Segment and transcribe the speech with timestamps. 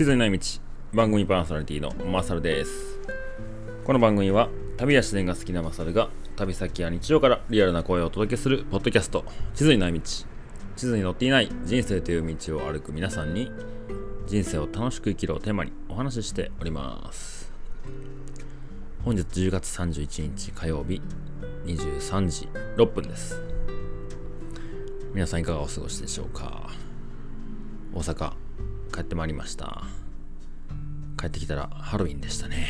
[0.00, 0.38] 地図にない道
[0.94, 2.98] 番組パーソナリティのマサルです。
[3.84, 4.48] この番組は
[4.78, 9.26] 旅や自然が好きなマサルが旅先や日常からリアルな声をお届けするポッドキャスト。
[9.54, 10.00] 地図にない道。
[10.00, 10.26] 地
[10.86, 13.52] 図に載っていない人生という道を歩く皆さんに
[14.26, 17.52] 人生を楽しく生きるをテーマにお話ししております。
[19.04, 21.02] 本日10月31日火曜日
[21.66, 22.48] 23時
[22.78, 23.38] 6分です。
[25.12, 26.70] 皆さんいかがお過ごしでしょうか？
[27.92, 28.32] 大阪
[29.00, 29.82] 帰ってまいりました。
[31.18, 32.66] 帰ってきたらハロウィンでしたね。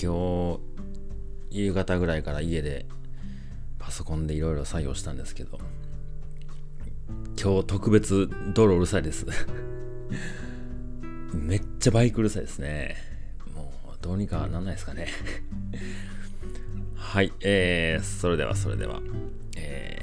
[0.00, 0.60] 今
[1.50, 2.86] 日夕方ぐらいから家で
[3.80, 5.58] パソコンでいろいろ作業したんですけど
[7.42, 9.26] 今日特別道路うるさいです。
[11.34, 12.98] めっちゃバイクうるさいですね。
[13.56, 15.08] もうどうにかなんないですかね。
[16.94, 19.00] はいえー、それではそれでは
[19.56, 20.00] え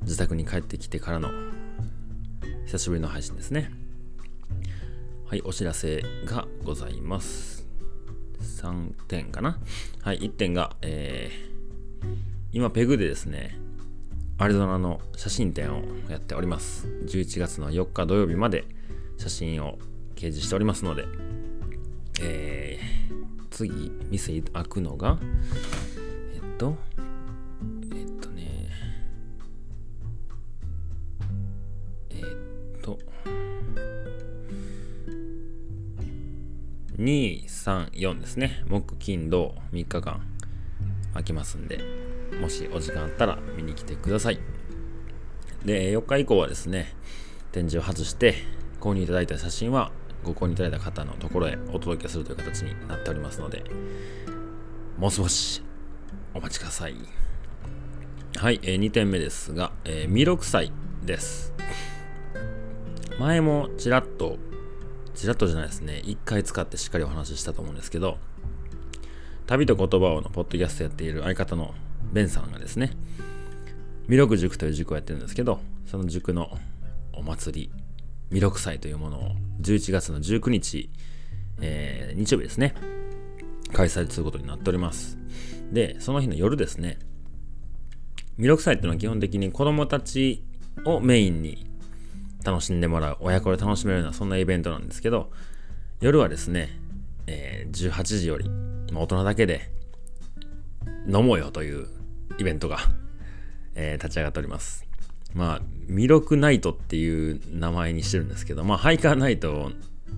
[0.00, 1.49] ー、自宅に帰ってきてからの
[2.70, 3.68] 久しぶりの配信ですね。
[5.26, 7.66] はい、お知らせがございます。
[8.60, 9.58] 3点かな？
[10.02, 12.06] はい、1点が、えー、
[12.52, 13.58] 今、ペグでですね、
[14.38, 16.86] アリゾナの写真展をやっております。
[17.06, 18.64] 11月の4日土曜日まで
[19.18, 19.80] 写真を
[20.14, 21.06] 掲示しておりますので、
[22.20, 25.18] えー、次、店開くのが、
[26.34, 26.76] えっと、
[37.00, 38.62] 2、3、4ですね。
[38.68, 40.20] 木、金、土、3日間
[41.14, 41.80] 空きますんで、
[42.38, 44.38] もしお時間あったら見に来てください。
[45.64, 46.94] で、4日以降はですね、
[47.52, 48.34] 展示を外して、
[48.80, 49.92] 購入いただいた写真は、
[50.24, 53.64] ご購入いただいた方のところへお届けするという形になっておりますので、
[54.98, 55.62] もう少し
[56.34, 56.96] お待ちください。
[58.36, 60.70] はい、えー、2点目ですが、えー、ミロクサイ
[61.02, 61.54] です。
[63.18, 64.36] 前もちらっと
[65.20, 68.16] ちらっとじゃないですね、一回使ってしっかりお話ししたと思うんですけど、
[69.46, 71.74] 旅と言葉をのポッドキャストやっている相方の
[72.10, 72.92] ベンさんがですね、
[74.08, 76.56] 弥勒塾という塾をやってるんですけど、その塾の
[77.12, 77.70] お祭り、
[78.30, 80.88] 弥勒祭というものを11月の19日、
[81.60, 82.74] えー、日曜日ですね、
[83.74, 85.18] 開催することになっております。
[85.70, 86.98] で、その日の夜ですね、
[88.38, 90.42] 弥勒祭っていうのは基本的に子供たち
[90.86, 91.69] をメインに
[92.44, 95.30] 楽しんでもらう、親子で楽しめるような、そんなイベントなんですけど、
[96.00, 96.70] 夜はですね、
[97.26, 98.48] えー、18時より、
[98.92, 99.70] ま、大人だけで
[101.06, 101.86] 飲もうよという
[102.38, 102.78] イベントが、
[103.74, 104.86] えー、立ち上がっております。
[105.34, 109.70] まあ、魅力ナイトっていう名前にしてるんですけど、まあ、ハイカーナイト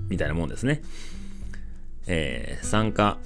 [0.09, 0.83] みたいなもんですね。
[2.07, 3.19] えー、参加、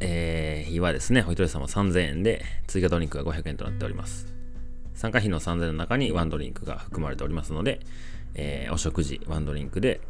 [0.00, 4.32] えー、日はですね、お一人様3000円で、追加ドリンクが500円となっております。
[4.94, 7.80] 参加費の3000円の中にワンドリンクが含まれておりますので、
[8.34, 10.00] えー、お食事、ワンドリンクで、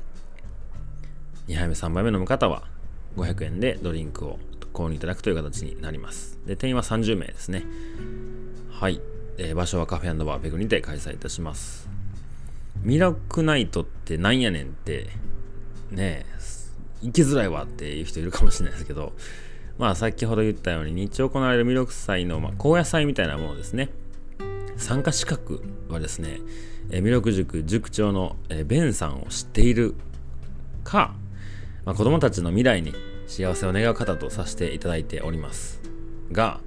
[1.48, 2.64] 2杯目、3杯目飲む方は
[3.16, 4.38] 500円でドリンクを
[4.72, 6.38] 購入いただくという形になります。
[6.46, 7.64] で、定員は30名ですね。
[8.70, 9.00] はい。
[9.36, 11.88] えー、場所はカフェバーペグにて開催いたします。
[12.82, 15.08] ミラクナイトってなんやねんって、
[15.90, 16.34] ねえ
[17.02, 19.12] 行きづらいわっていう人いるかもしれないですけど、
[19.78, 23.90] まあ先ほど言ったように日中行われる弥勒祭の、まあ、高野祭みたいなものですね。
[24.76, 26.38] 参加資格はですね、
[26.90, 29.94] えー、弥勒塾塾長の、えー、ベンさんを知っている
[30.82, 31.14] か、
[31.84, 32.94] まあ、子供たちの未来に
[33.26, 35.80] 幸せを願う方とさせていただいております
[36.32, 36.60] が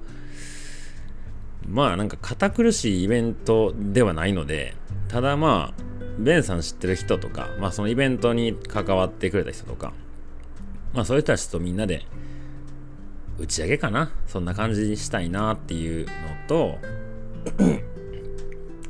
[1.66, 4.74] まあなんか堅苦しいイベントではないので
[5.08, 5.82] ただまあ
[6.18, 9.92] ベンさん知ってる人とか、まあ、そのイベントに関わってくれた人とか、
[10.92, 12.04] まあ、そういう人たちとみんなで
[13.38, 16.12] 打ち上げかなそんな感じにしたいなっていうの
[16.48, 16.78] と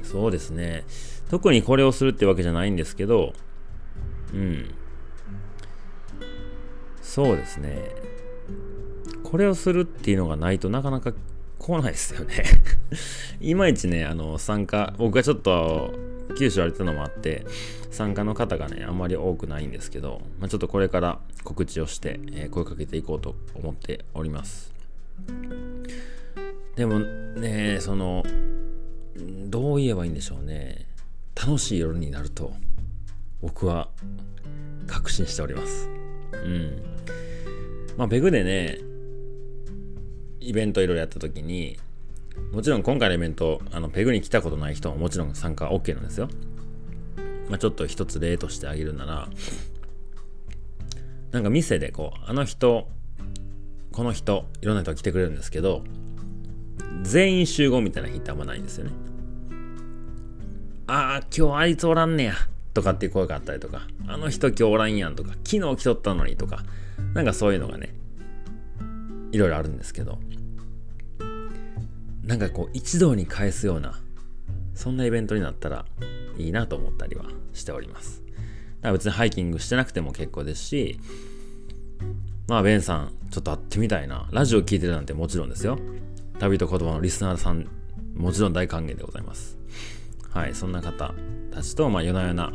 [0.02, 0.84] そうですね。
[1.28, 3.32] 特にこれをするってわけじゃないんですけど、
[4.32, 4.74] うん。
[7.02, 7.90] そうですね。
[9.24, 11.12] これをするっていうのがないとなかなか
[11.58, 12.44] 来ないですよね
[13.40, 15.92] いまいちね、あの、参加、僕がちょっと
[16.38, 17.44] 九州歩いたのもあって、
[17.90, 24.72] 参加の方がね、あんまり多くないんですけど、まあ、ちょっとこれから告知をして、えー、声かけていこうと思っております。
[26.76, 28.24] でもね、その、
[29.46, 30.86] どう言えばいいんでしょうね
[31.38, 32.52] 楽しい夜になると
[33.40, 33.88] 僕は
[34.88, 35.88] 確信しております。
[36.32, 36.82] うん。
[37.96, 38.78] まあペグでね
[40.40, 41.78] イベントいろいろやった時に
[42.52, 46.28] もちろん今回のイベントあのペグに来たことない人ももちろん参加 OK なんですよ。
[47.48, 49.28] まあちょっと一つ例としてあげるなら
[51.30, 52.88] なんか店でこうあの人
[53.92, 55.82] この人いろんな人が来てくれるんですけど
[57.02, 59.07] 全員集合みたいな日ってあんまないんですよね。
[60.88, 62.34] ああ、今日あいつおらんねや。
[62.72, 66.64] とかっていう声があったりとか、あの人今日おらんやんとか、昨日来とったのにとか、
[67.12, 67.94] なんかそういうのがね、
[69.30, 70.18] いろいろあるんですけど、
[72.24, 74.00] なんかこう一堂に返すような、
[74.74, 75.84] そんなイベントになったら
[76.38, 78.22] いいなと思ったりはしております。
[78.24, 81.00] だから別にハイキングしてなくても結構ですし、
[82.46, 84.26] まあ、ベンさん、ちょっと会ってみたいな。
[84.30, 85.78] ラジオ聞いてるなんてもちろんですよ。
[86.38, 87.66] 旅と言葉のリスナーさん、
[88.14, 89.57] もちろん大歓迎でございます。
[90.38, 91.14] はい、そんな方
[91.50, 92.52] たちと、まあ、夜な夜な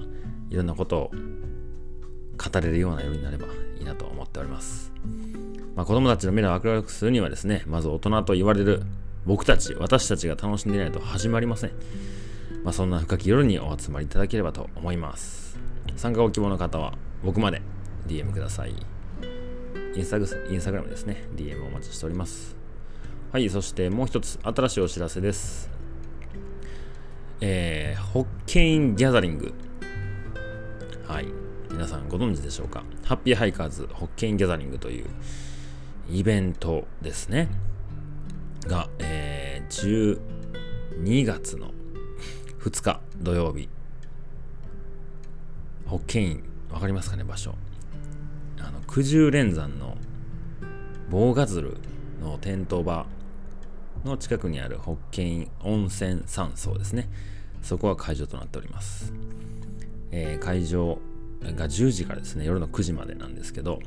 [0.50, 3.48] いろんなことを語れるような夜になれば
[3.78, 4.94] いいなと思っております。
[5.76, 8.84] まあ、子供たちの未来を明るくするにはですね、まず大人と言われる
[9.26, 11.72] 僕たち、私たちが楽しんでいないと始まりません。
[12.64, 15.60] まあ、そんな深き夜にお集まりいただければと思います。
[15.98, 17.62] 参加ご希望の方は僕まで
[18.08, 18.74] DM ください。
[19.94, 20.20] インスタ
[20.72, 21.28] グラムですね。
[21.36, 22.56] DM をお待ちしております。
[23.34, 25.83] はい、そしてもう一つ、新しいお知らせです。
[27.46, 29.54] えー、ホッケインギャザリング。
[31.06, 31.28] はい。
[31.70, 32.86] 皆さんご存知でしょうか？
[33.04, 35.08] ハッピーハイカーズホッケインギャザリングという
[36.10, 37.50] イベントですね。
[38.62, 40.18] が、えー、
[41.02, 41.72] 12月の
[42.62, 43.68] 2日土曜日。
[45.86, 47.56] ホッケイン、わかりますかね、場所。
[48.58, 49.98] あの九十連山の
[51.10, 51.76] 棒ガズル
[52.22, 53.06] の点灯場
[54.06, 57.10] の近くにあるホッケイン温泉山荘ですね
[57.64, 59.14] そこが会場となっております、
[60.12, 61.00] えー、会場
[61.42, 63.80] が10時からですね夜の9時までなんですけど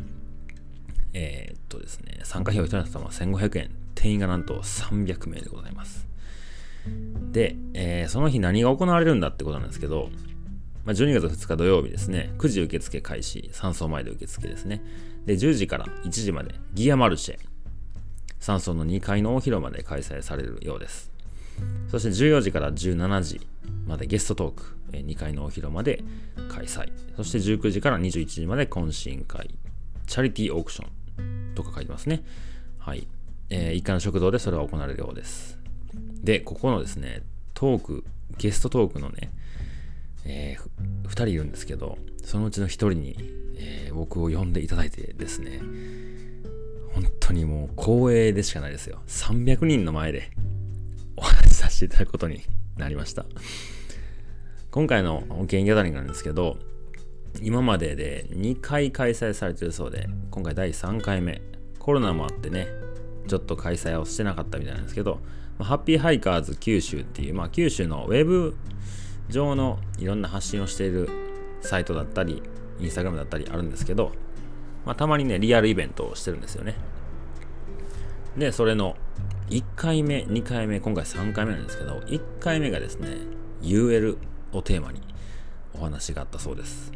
[1.13, 6.07] えー、っとですね参加費用1人様1500円定員がなんと300名でございます
[7.33, 10.11] で、えー、その日何が行われるんだってことなんですけど
[10.87, 14.85] まあ、12月2日土曜日ですね、9時受付開始、3層前で受付ですね。
[15.27, 17.39] で、10時から1時までギアマルシェ、
[18.39, 21.06] 3層の2階の大広間で開催されるようです。
[21.91, 23.47] そして14時から17時
[23.87, 26.03] までゲストトーク、2階の大広間で
[26.49, 26.91] 開催。
[27.17, 29.55] そして19時から21時まで懇親会、
[30.07, 32.25] チャリティーオークションとか書いてますね。
[32.79, 33.07] はい。
[33.49, 35.59] えー、1階の食堂でそれは行われるようです。
[36.23, 37.23] で、ここのですね、
[37.55, 38.05] トーク、
[38.39, 39.33] ゲストトークのね、
[40.25, 43.17] えー、2人いるんですけど、そのうちの1人に、
[43.57, 45.61] えー、僕を呼んでいただいてですね、
[46.93, 49.01] 本当にもう光栄でしかないですよ。
[49.07, 50.31] 300人の前で
[51.77, 52.43] せていただくことに
[52.77, 53.27] なりました。
[54.71, 56.57] 今回の保険ギャザリングなんですけど、
[57.43, 61.41] 今までで2回開催されてるそうで、今回第3回目。
[61.79, 62.67] コロナもあってね、
[63.29, 65.21] ちょっと開催をしてなかったみたいなんですけど、
[65.61, 68.57] ハッピーハイカーズ九州っていう、まあ、九州のウェブ
[69.29, 71.09] 上のいろんな発信をしている
[71.61, 72.43] サイトだったり、
[72.81, 74.13] インスタグラムだったりあるんですけど、
[74.85, 76.75] まあ、たまにね、リアルイベントをしてるんですよね。
[78.37, 78.97] で、それの
[79.49, 83.17] 1回目、2回目、今回3回目なんですけど、1回目がですね、
[83.63, 84.19] UL
[84.53, 85.01] をテーマに
[85.75, 86.93] お話があったそうです。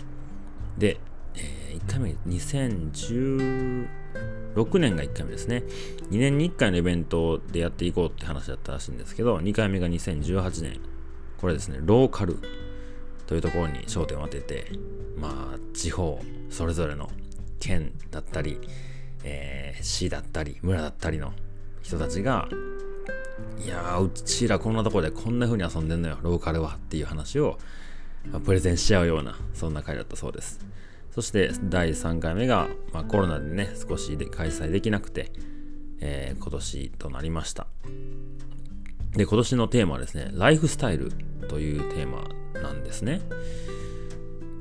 [0.79, 0.99] で、
[1.35, 5.63] えー、1回目、2016年が1回目ですね。
[6.11, 10.81] 2年に1回のイベントでやっていこうって話だったらしいんですけど、2回目が2018年
[11.41, 12.37] これですね、ローカル
[13.27, 14.67] というところに焦点を当てて、
[15.17, 16.21] まあ、地方、
[16.51, 17.11] それぞれの
[17.59, 18.59] 県だったり、
[19.25, 21.33] えー、市だったり、村だったりの
[21.83, 22.49] 人たちが、
[23.65, 27.59] いやー、うちらこんなとこでこんな風に遊んでんのよ、ローカルはっていう話を、
[28.31, 30.61] まあ、プレゼンし合うような、そんな回だったそうです。
[31.11, 35.33] そして第3回目が、まあ、コロナでね、少しで開催できなくて、
[36.01, 37.67] えー、今年となりました。
[39.13, 41.13] で、今年のテーマはですね、ライフスタイル
[41.49, 42.29] というテーマ
[42.61, 43.21] なんですね。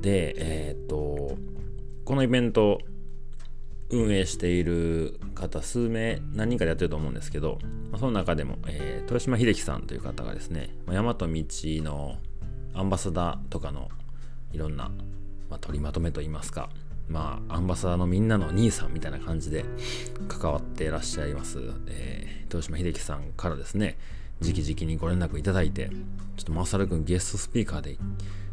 [0.00, 1.36] で、えー、っと、
[2.04, 2.80] このイベント、
[3.90, 7.58] 運営している方数名何人かでやってると思うんですけど、
[7.90, 12.18] まあ、その中でも、えー、豊島秀樹さんという方がですね、まあ、大和道の
[12.74, 13.88] アンバサダーとかの
[14.52, 14.90] いろんな、
[15.48, 16.70] まあ、取りまとめといいますか、
[17.08, 19.64] まあ、アンバサダーのみんなの兄さんみたいな感じで
[20.28, 23.98] 関わってらっしゃいます、えー、豊島秀樹さんからですね、
[24.40, 25.90] 直々にご連絡いただいて、
[26.36, 27.98] ちょっとマサル君ゲストスピーカーで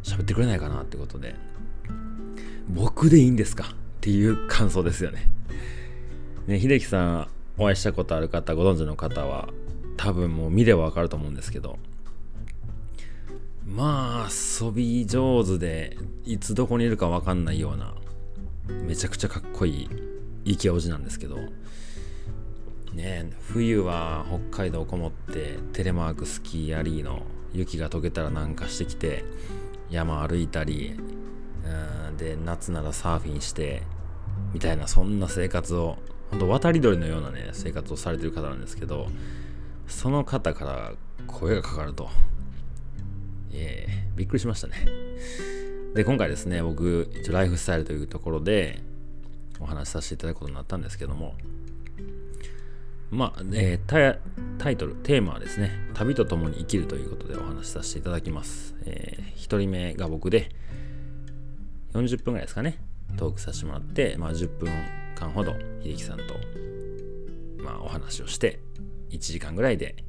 [0.04, 1.36] 喋ってくれないかなってことで、
[2.70, 3.74] 僕でいいんですか？
[4.08, 5.30] っていう感想ですよね。
[6.48, 9.50] ね、秀樹さんお会いしたことある方、ご存知の方は、
[9.98, 11.78] 多分もう見ればわかると思うんですけど、
[13.66, 17.96] まあ、遊び上手で、いつどこにいるかわかんないような、
[18.86, 19.90] めちゃくちゃかっこいい、
[20.46, 21.40] イケオジなんですけど、
[22.94, 27.24] ね冬は北海道こもってテレマークスキーアリーの
[27.54, 29.24] 雪が溶けたらなんかしてきて
[29.92, 30.96] 山歩いたり
[32.08, 33.84] うんで夏ならサーフィンして
[34.54, 35.98] みたいなそんな生活を
[36.32, 39.08] 本当渡り鳥のようなね生活をされてる方なんですけど
[39.88, 40.94] その方から
[41.28, 42.10] 声がかかると。
[43.52, 44.76] えー、びっくりしましたね。
[45.94, 48.82] で、今回ですね、僕、一応ライフスタイルというところで
[49.60, 51.34] お話しさせていただくことになったんですけども、
[53.10, 54.20] まあ、えー、
[54.58, 58.76] タイトル、テーマはですね、旅と共に生きるということでお話しさせていただきます。
[58.86, 60.52] えー、1人目が僕で、
[61.94, 62.78] 40分ぐらいですかね、
[63.16, 64.70] トークさせてもらって、まあ、10分
[65.16, 66.24] 間ほど秀樹さんと、
[67.64, 68.60] まあ、お話をして、
[69.10, 70.04] 1時間ぐらいで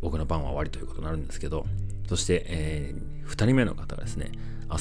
[0.00, 1.64] 僕の番は終わりということになるんですけど、
[2.08, 4.32] そして、えー、2人目の方がですね、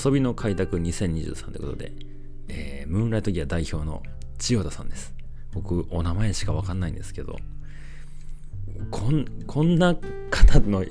[0.03, 1.93] 遊びの開拓2023ということで、
[2.47, 4.01] えー、ムーンライトギア代表の
[4.39, 5.13] 千代田さんです。
[5.53, 7.37] 僕、お名前しかわかんないんですけど、
[8.89, 9.95] こん、こんな
[10.31, 10.83] 方の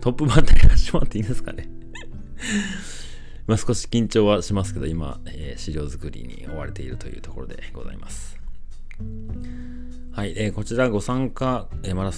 [0.00, 1.68] トップバッターやらしてもらっていいですかね？
[3.46, 8.38] まあ少し緊張はしますけど、今、えー、資料作りに追われているというところでございます。
[10.12, 12.12] はい、えー、こちらご参加、えー、まだ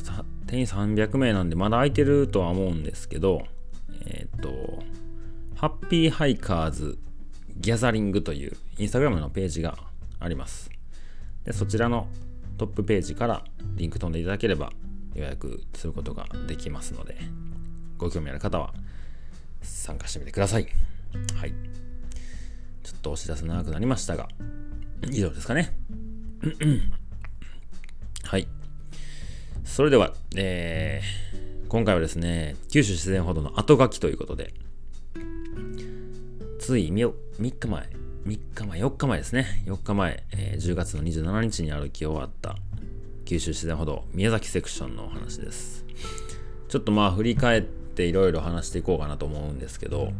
[0.46, 3.46] 定員300名なんで、まだ空いてるとは思うんですけど、
[4.06, 4.82] えっ、と、
[5.54, 6.98] ハッピーハイカーズ
[7.56, 9.78] ギャザリングというインスタグラムのページが
[10.18, 10.70] あります。
[11.44, 12.08] でそちらの
[12.58, 13.44] トップページから
[13.76, 14.72] リンク飛んでいただければ
[15.14, 17.16] 予約することができますので、
[17.98, 18.72] ご興味ある方は
[19.62, 20.66] 参加してみてください。
[21.36, 21.54] はい。
[22.82, 24.28] ちょっとお知らせ長くなりましたが、
[25.10, 25.76] 以上ですかね。
[28.24, 28.48] はい。
[29.64, 34.54] それでは、えー、今回はですね、九州自然ほどの後書きということで、
[36.58, 37.88] つい 3, 3日前、
[38.26, 39.64] 3日前、4日前ですね。
[39.66, 42.56] 4日前、えー、10月の27日に歩き終わった
[43.24, 45.84] 九州自然歩道宮崎セクションのお話です。
[46.68, 50.12] ちょっとまあ振り返っていろいろ話していこうかなと思うんですけど、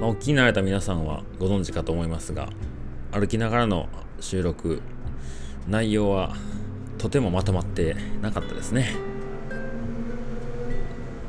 [0.00, 2.48] まあ、お聞きになられた皆さんはご存知かと思いますが、
[3.12, 3.88] 歩きながらの
[4.20, 4.82] 収録、
[5.68, 6.34] 内容は
[6.98, 8.94] とてもまとまってなかったですね。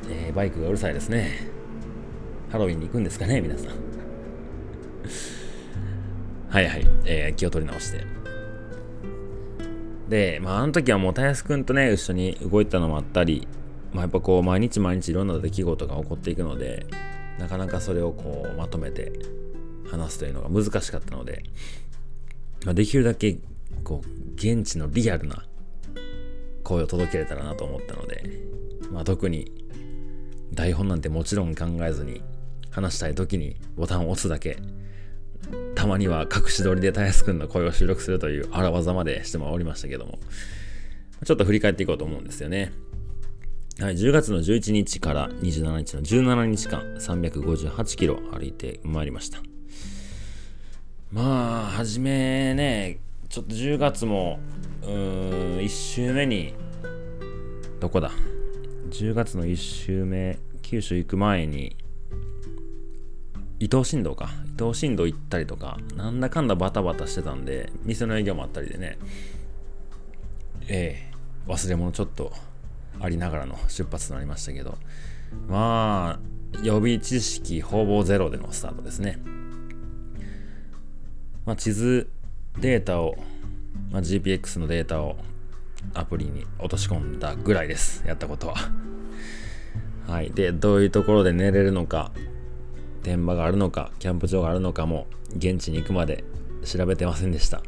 [0.10, 1.51] えー、バイクがうるさいですね。
[2.51, 3.70] ハロウィンに行くんですかね、皆さん。
[6.50, 8.05] はいはい、えー、気を取り直して。
[10.08, 13.48] で、まあ、あの時はもう、たやすくんとね、一緒に動いたのもあったり、
[13.91, 16.86] まあ、やっぱこう、毎日毎日いろんな出来事が起こっていくので、
[17.40, 19.12] なかなかそれをこう、まとめて
[19.90, 21.44] 話すというのが難しかったので、
[22.66, 23.38] まあ、できるだけ、
[23.84, 25.44] こう、現地のリアルな
[26.63, 28.24] 声を届けれたらなと思ったので、
[28.92, 29.52] まあ、特に
[30.54, 32.22] 台本なんてもちろん考えずに
[32.70, 34.58] 話したい時にボタンを押すだけ
[35.75, 40.20] たまには隠し撮りでたやすくんの声を収録するという荒技までしてもおりましたけども、
[41.25, 42.72] ちょっと振り返っていこうと思うんですよね。
[43.80, 49.39] はい、10月の11日から27日の17日間、358キロ歩いてまいりました。
[51.12, 53.00] まあ、はじめね、
[53.30, 54.39] ちょっと10月も、
[54.84, 56.53] うーん、1週目に、
[57.80, 58.12] どこだ
[58.92, 61.75] ?10 月の1週目、九州行く前に、
[63.60, 64.30] 伊東新道か。
[64.46, 69.00] 伊東新道行ったりとか、なんだかんだバタバタしてたんで、店の営業もあったりでね、
[70.68, 71.13] ええ
[71.48, 72.32] 忘れ物ちょっと
[73.00, 74.77] ありながらの出発となりましたけど、
[75.47, 79.19] まあ、予備知識ほぼゼロでのスタートですね。
[81.45, 82.09] まあ、地図
[82.59, 83.15] データを、
[83.91, 85.17] まあ、GPX のデータを
[85.93, 88.03] アプリに落とし込んだぐらいです。
[88.07, 88.55] やったことは。
[90.07, 90.31] はい。
[90.31, 92.12] で、どういうところで寝れるのか、
[93.03, 96.23] 天場があるのか、キャンプ場があるのかも、現地に行くまで
[96.63, 97.62] 調べてませんでした。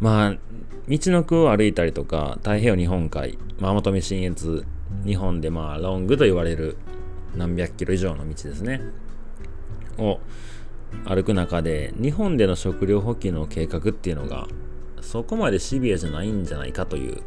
[0.00, 0.36] まあ、
[0.88, 4.64] 道の区を歩いたりとか、太平洋日本海、ママトミ新越、
[5.04, 6.76] 日本でまあ、ロングと言われる
[7.36, 8.80] 何百キロ以上の道ですね。
[9.98, 10.20] を
[11.04, 14.48] 歩く中で、日本での食料補給の計画っていうのが、
[15.02, 17.22] そこまでシビアじゃないんじゃないかという、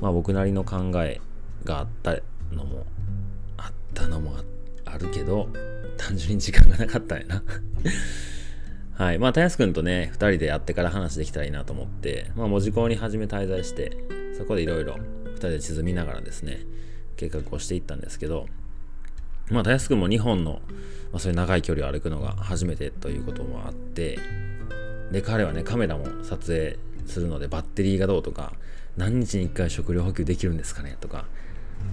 [0.00, 1.20] まあ僕なりの考え
[1.64, 2.16] があった
[2.52, 2.86] のも、
[3.58, 4.36] あったのも、
[4.86, 5.48] あるけど、
[5.98, 7.42] 単純に時間がなかったんやな
[8.98, 9.18] はい。
[9.20, 13.96] まあ、たやすくんとね、二人で会ってから話できたらいいなと思って、まあ、文字工に初め滞在して、
[14.36, 16.58] そこでいろいろ二人で地図見ながらですね、
[17.16, 18.48] 計画をしていったんですけど、
[19.52, 20.62] まあ、たやすくんも日本の、
[21.12, 24.18] まあ、そういう長い距離を歩くのが初めてということもあって、
[25.12, 26.76] で、彼はね、カメラも撮影
[27.06, 28.54] するので、バッテリーがどうとか、
[28.96, 31.26] 何日に一回食料補給できるんですかねとか、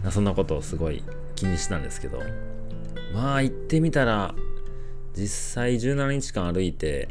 [0.10, 1.04] そんなことをすごい
[1.36, 2.20] 気にしたんですけど、
[3.14, 4.34] まあ行ってみたら
[5.16, 7.08] 実際17日間歩いて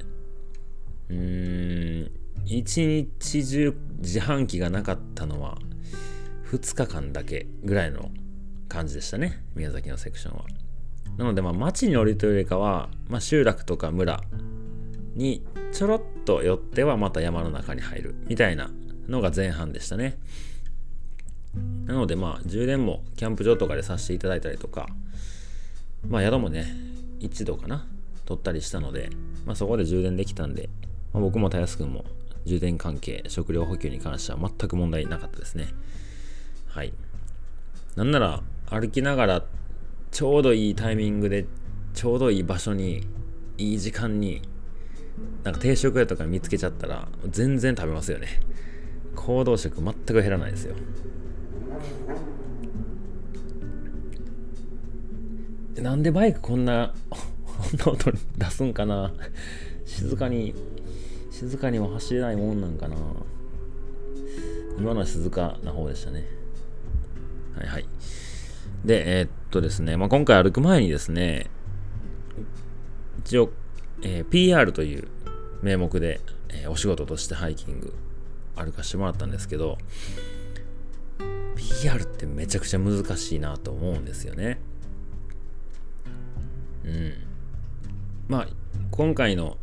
[1.09, 2.11] うーん
[2.45, 5.57] 一日中自販機がなかったのは
[6.51, 8.11] 2日間だけぐらいの
[8.69, 9.43] 感じでしたね。
[9.55, 10.45] 宮崎のセクションは。
[11.17, 14.23] なのでまあ町に降りるというよりかは、まあ、集落とか村
[15.15, 18.71] にちょろっと寄ってはまた山の中に入るみたいな
[19.09, 20.19] のが前半でしたね。
[21.87, 24.89] なのでまあ充電もキャンプ場とかでさせていただいたりとか
[26.09, 26.67] まあ宿もね、
[27.21, 27.87] 一度かな、
[28.25, 29.11] 取ったりしたので、
[29.45, 30.69] まあそこで充電できたんで、
[31.13, 32.05] まあ、僕もたやすくんも
[32.45, 35.69] 充電関係、食料補給に関しては全く問題なかったですね。
[36.69, 36.93] はい。
[37.97, 39.45] なんなら歩きながら
[40.11, 41.47] ちょうどいいタイミングで
[41.93, 43.07] ちょうどいい場所に
[43.57, 44.43] いい時間に
[45.45, 48.29] なんか定食屋とか見つけちゃったら全然食べますよね
[49.15, 50.75] 行動食全く減らないですよ
[55.77, 56.95] なんでバイクこんな
[57.59, 59.13] こんな音出すんかな。
[59.85, 60.55] 静かに
[61.31, 62.97] 静かには走れないもんなんかな。
[64.79, 66.25] 今のは静かな方でしたね。
[67.57, 67.87] はいはい。
[68.85, 71.49] でえー、っとですね、まあ、今回歩く前にですね
[73.21, 73.51] 一応、
[74.03, 75.09] えー、PR という
[75.63, 76.21] 名目で、
[76.51, 77.95] えー、お仕事としてハイキング
[78.57, 79.79] 歩かしてもらったんですけど
[81.57, 84.61] PR ってめちゃくちゃ難しいなと思うんですよね。
[86.85, 87.15] うん。
[88.29, 88.49] まあ
[88.91, 89.59] 今回の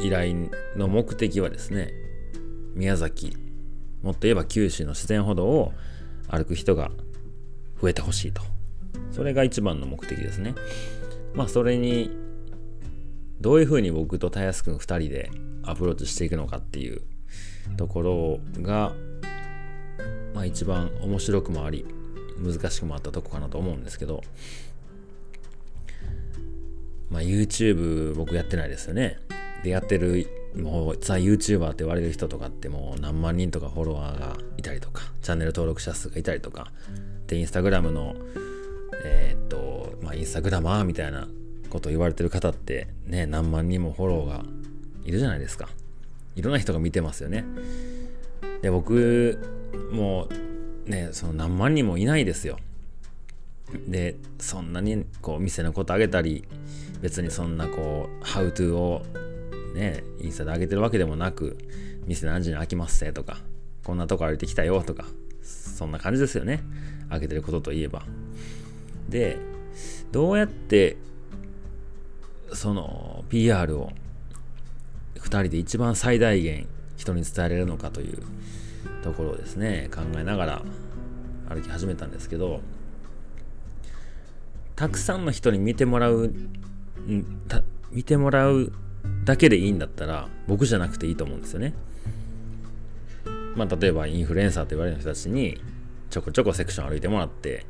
[0.00, 1.92] 依頼の目的はですね
[2.74, 3.36] 宮崎
[4.02, 5.72] もっと言えば九州の自然歩道を
[6.28, 6.90] 歩く人が
[7.80, 8.42] 増えてほしいと。
[9.10, 10.54] それが一番の目的ですね。
[11.34, 12.10] まあそれに
[13.40, 15.30] どういうふうに僕とたやすくん2人で
[15.62, 17.02] アプローチしていくのかっていう
[17.76, 18.92] ところが、
[20.34, 21.86] まあ、一番面白くもあり
[22.38, 24.22] 難しくもあったとこかなと思うんですけど、
[27.14, 29.18] まあ、YouTube 僕やってないですよね。
[29.62, 36.70] でやってるもうザ YouTuber って言われる人とかってもう何万人とかフォロワーがいたりとかチャンネル登録者数がいたりとか
[37.26, 38.14] でインスタグラムの
[39.04, 41.26] えー、っとまあインスタグラマーみたいな
[41.74, 44.44] こと言われてる方ってね、何万人もフォローが
[45.04, 45.68] いるじゃないですか。
[46.36, 47.44] いろんな人が見てますよね。
[48.62, 49.38] で、僕
[49.90, 50.28] も
[50.86, 52.58] うね、その何万人もいないですよ。
[53.86, 56.44] で、そんなにこう店のことあげたり、
[57.00, 59.02] 別にそんなこう、ハウトゥーを
[59.74, 61.58] ね、インスタで上げてるわけでもなく、
[62.06, 63.38] 店何時に開きますせとか、
[63.84, 65.04] こんなとこ歩いてきたよとか、
[65.42, 66.62] そんな感じですよね。
[67.10, 68.04] 開けてることといえば。
[69.08, 69.38] で、
[70.12, 70.96] どうやって
[72.52, 73.90] その PR を
[75.16, 78.22] 2人で一番最大限人に伝えれるのかという
[79.02, 80.62] ところをですね考えながら
[81.48, 82.60] 歩き始めたんですけど
[84.76, 86.34] たくさんの人に見てもらう
[87.92, 88.72] 見てもらう
[89.24, 91.74] だけでいいんだったら僕じゃなくていいと思うんですよね。
[93.54, 95.60] まあ例えばインフルエンサーと言われる人たちに
[96.10, 97.66] ちょこちょこセクション歩いてもらって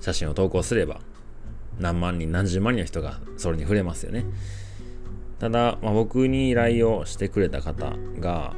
[0.00, 1.00] 写真を投稿すれば
[1.78, 4.24] 何万人何十万人の人がそれに触れますよね
[5.38, 8.54] ただ、まあ、僕に依頼をしてくれた方が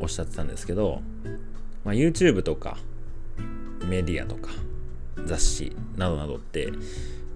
[0.00, 1.02] おっしゃってたんですけど、
[1.84, 2.78] まあ、YouTube とか
[3.88, 4.50] メディアとか
[5.26, 6.72] 雑誌などなどってやっ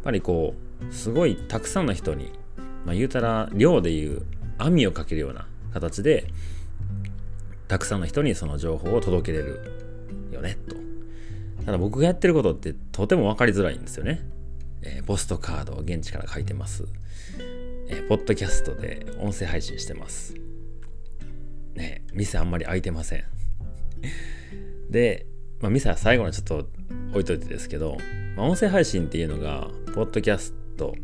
[0.05, 0.55] ぱりこ
[0.89, 2.33] うすごいたくさんの人に、
[2.85, 4.23] まあ、言うたら量でいう
[4.59, 6.27] 網をかけるような形で
[7.69, 10.77] たくさんの人にその情報を届けれるよねと
[11.65, 14.27] ただ僕がやってることってとても分かりづらいんですよね
[14.83, 16.85] えー、ポストカードを現地から書いてます。
[17.89, 20.35] えー、ポッドキャストで音声配信してます。
[21.75, 23.25] ね、店あんまり開いてません。
[24.89, 25.27] で、
[25.61, 26.69] まあ、店は最後にちょっと
[27.11, 27.97] 置いといてですけど、
[28.37, 30.95] まあ、音声配信っていうのが、ポッドキャスト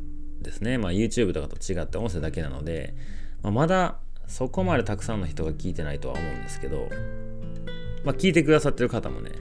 [0.41, 0.79] ですね。
[0.79, 2.95] まあ、YouTube とかと違って音声だけなので、
[3.43, 6.89] まあ、まだそこまでたくさんの人が聞いてないとは思うんですけど、
[8.05, 9.33] まあ、聞いてくださってる方もね、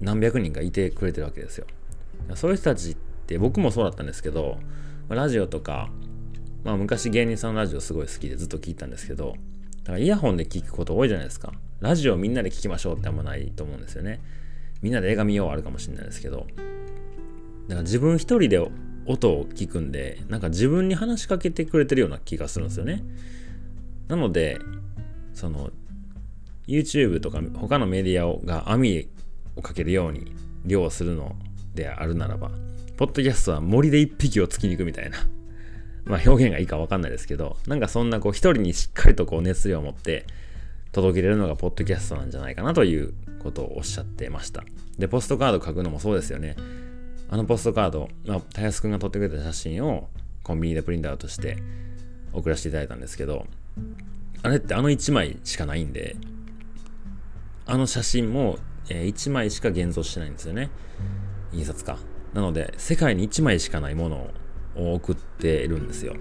[0.00, 1.66] 何百人かいてくれてるわけですよ。
[2.34, 4.58] そういう人たちって僕もそうだったんですけど、
[5.08, 5.90] ラジオとか、
[6.64, 9.36] まあ昔芸人さんのラジオすごい好きでずっと聞いたんですけど、
[9.86, 11.52] だからイヤホンで聞くこと多いじゃないですか。
[11.78, 14.20] ラジオみんなで聞きましょうってあんまないと思うんですよね。
[14.82, 16.38] みんなで映画見ようあるかもしれないですけど。
[16.38, 18.58] だから自分一人で
[19.06, 23.04] 音を聞くんで、なんか自分に話しかけてくれてるような気がするんですよね。
[24.08, 24.58] なので、
[25.32, 25.70] その、
[26.66, 29.08] YouTube とか他のメディアが網
[29.54, 30.32] をかけるように
[30.64, 31.36] 量をするの
[31.76, 32.50] であるならば、
[32.96, 35.18] ポッドキャストは森で一匹を突きに行くみたいな。
[36.06, 40.24] まあ表現がいいかわかんないですけど、なんかそんなこう一人にしっかりとこう熱量を持って
[40.92, 44.64] 届けれるのがポッドキャストなんじゃないかなということをおっしゃってました。
[44.98, 46.56] で、ポストカード書くのもそうですよね。
[47.28, 50.08] あのポストカード、まあ、たやすくんが撮ってくれた写真を
[50.44, 51.58] コンビニでプリントアウトして
[52.32, 53.46] 送らせていただいたんですけど、
[54.42, 56.16] あれってあの1枚しかないんで、
[57.66, 60.70] あの写真も、え1枚しか現像してないんですよね。
[61.52, 61.98] 印刷か。
[62.32, 64.30] なので、世界に1枚しかないものを
[64.76, 66.14] 送っているんですよ。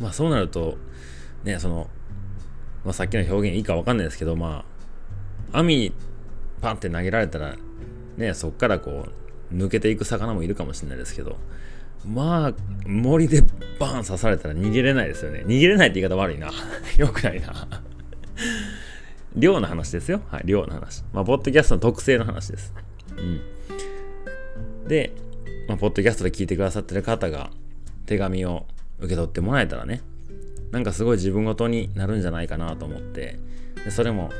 [0.00, 0.78] まあそうなると、
[1.44, 1.88] ね、その、
[2.84, 4.64] まあ、さっきの表現いいかわかんないですけど、ま
[5.52, 5.92] あ、網
[6.60, 7.56] パンって投げられたら、
[8.16, 9.06] ね、そっからこ
[9.52, 11.36] う、抜けていく魚もいるかもしれないですけど
[12.06, 12.54] まあ
[12.86, 13.42] 森で
[13.78, 15.42] バーン刺されたら逃げれないですよね。
[15.46, 16.50] 逃げれないって言い方悪いな。
[16.96, 17.68] よくないな。
[19.34, 20.20] 量の話ですよ。
[20.28, 21.02] はい量の話。
[21.12, 22.72] まあポッドキャストの特性の話です。
[23.16, 24.88] うん。
[24.88, 25.12] で、
[25.68, 27.50] まあ、ポッドキャストで聞いてくださってる方が
[28.06, 28.66] 手紙を
[28.98, 30.00] 受け取ってもらえたらね
[30.72, 33.38] なんかすごい自分ごとになるんじゃないかなと思って
[33.84, 34.30] でそれも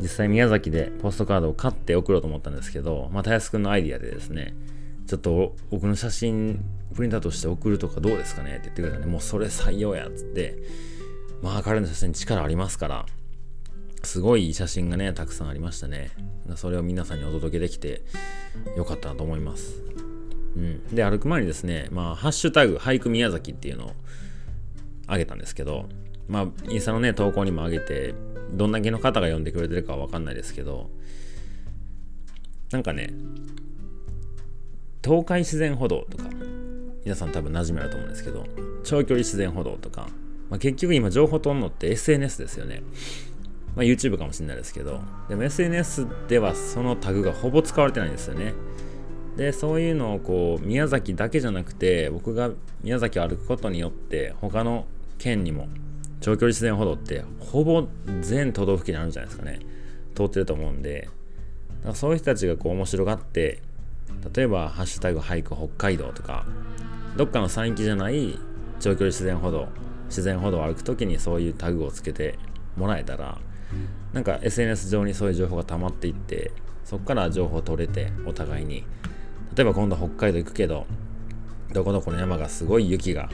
[0.00, 4.54] 実際宮崎でポストカードを買って送ろうと思ったんですけど、まあ、たやすくんのアイディアでですね、
[5.06, 6.64] ちょっと僕の写真
[6.94, 10.56] プリンターとして送るとかどうですかねって言ってくれたんで、もうそれ採用やっつって、
[11.42, 13.06] まあ彼の写真力ありますから、
[14.04, 16.10] すごいいい写真がね、たくさんありましたね。
[16.54, 18.02] それを皆さんにお届けできて
[18.76, 19.82] よかったなと思います。
[20.58, 20.94] うん。
[20.94, 23.92] で、歩く前にですね、まあ、ハッシュタグ、俳句宮崎っていうのを
[25.06, 25.88] あげたんですけど、
[26.26, 28.14] まあ、インスタのね、投稿にもあげて、
[28.52, 30.90] どんだけの方が読んでくれてるかはわかんないですけど、
[32.72, 33.10] なんかね、
[35.02, 36.24] 東海自然歩道とか、
[37.04, 38.44] 皆さん多分馴染みあると思うんですけど、
[38.84, 40.08] 長距離自然歩道とか、
[40.50, 42.82] まあ、結局今情報とんのって SNS ですよね。
[43.76, 48.52] まあ、YouTube かもしれないですけど、でも SNS ではそのタグがほぼ使われてないんですよね。
[49.38, 52.50] で、そういうのをこう、宮崎だけじゃなくて、僕が
[52.82, 54.84] 宮崎を歩くことによって、他の
[55.16, 55.68] 県にも
[56.20, 57.88] 長距離自然歩道ってほぼ
[58.20, 59.60] 全都道府県にあるんじゃないですかね。
[60.14, 61.08] 通ってると思うんで。
[61.78, 63.60] だからそういう人たちがこう面白がって
[64.34, 66.44] 例えば「ハッシュタグ俳句北海道」とか
[67.16, 68.38] どっかの山域じゃない
[68.80, 69.68] 長距離自然歩道
[70.08, 72.38] 自然歩道を歩く時にそういうタグをつけて
[72.76, 73.38] もらえたら
[74.12, 76.52] なんか SNS 上にそういう情報が溜まっていって
[76.84, 78.84] そこから情報を取れてお互いに。
[79.58, 80.86] 例えば今度北海道行くけど
[81.72, 83.28] どこどこの山がすごい雪が、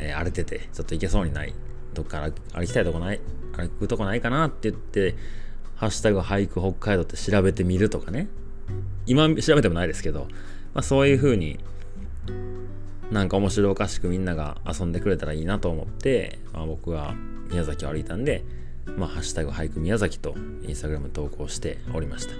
[0.00, 1.54] えー、荒れててちょっと行けそうにない
[1.96, 3.20] どっから歩きたいとこない、
[3.56, 5.16] 歩くとこないかなって言って、
[5.74, 8.28] ハッシュタグ俳句北海道って調べてみるとかね。
[9.06, 10.28] 今調べてもないですけど、
[10.74, 11.58] まあ、そういう風に
[13.10, 17.14] なんか面白おかしくみんなが遊んでくれたらいいなと思って、まあ、僕は
[17.48, 18.44] 宮崎を歩いたんで、
[18.96, 20.34] まあ、ハッシュタグ俳句宮崎と
[20.66, 22.34] インスタグラム投稿しておりました。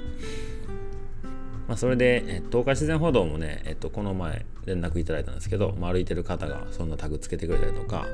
[1.69, 8.07] まあ、それで、え東海自然歩道もね、えっと、この前連絡いただいたんですけど、まあ、歩いてる方がそんなタグつけてくれたりとか、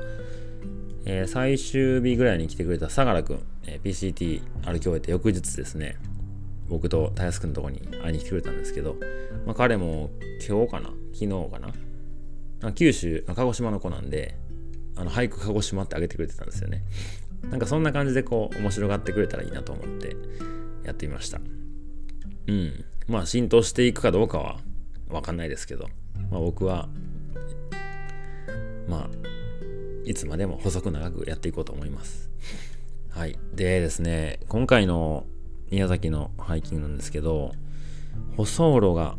[1.05, 5.97] えー、最終日ぐらいに来てくれた相良くん、えー、PCT 歩き終えて翌日ですね、
[6.69, 8.95] 僕とたやすくんのとこに会いに来てくれたんですけど、
[9.45, 10.09] まあ、彼も
[10.47, 11.73] 今日かな昨日かな
[12.71, 14.37] 九州、鹿児島の子なんで、
[14.95, 16.83] あの俳句鹿児島ってあげてくれてたんですよね。
[17.49, 20.15] なんかそんな感じでこう面白がってくれたらいいなと思って
[20.85, 21.41] やってみました。
[22.47, 22.85] うん。
[23.07, 24.59] まあ浸透していくかどうかは
[25.09, 25.87] わかんないですけど、
[26.31, 26.87] まあ僕は、
[28.87, 29.33] まあ
[30.05, 32.29] いつまでも細く長くやっていこうと思います。
[33.09, 33.37] はい。
[33.53, 35.25] でですね、今回の
[35.71, 37.53] 宮崎のハイキングなんですけど、
[38.35, 39.15] 舗装路が、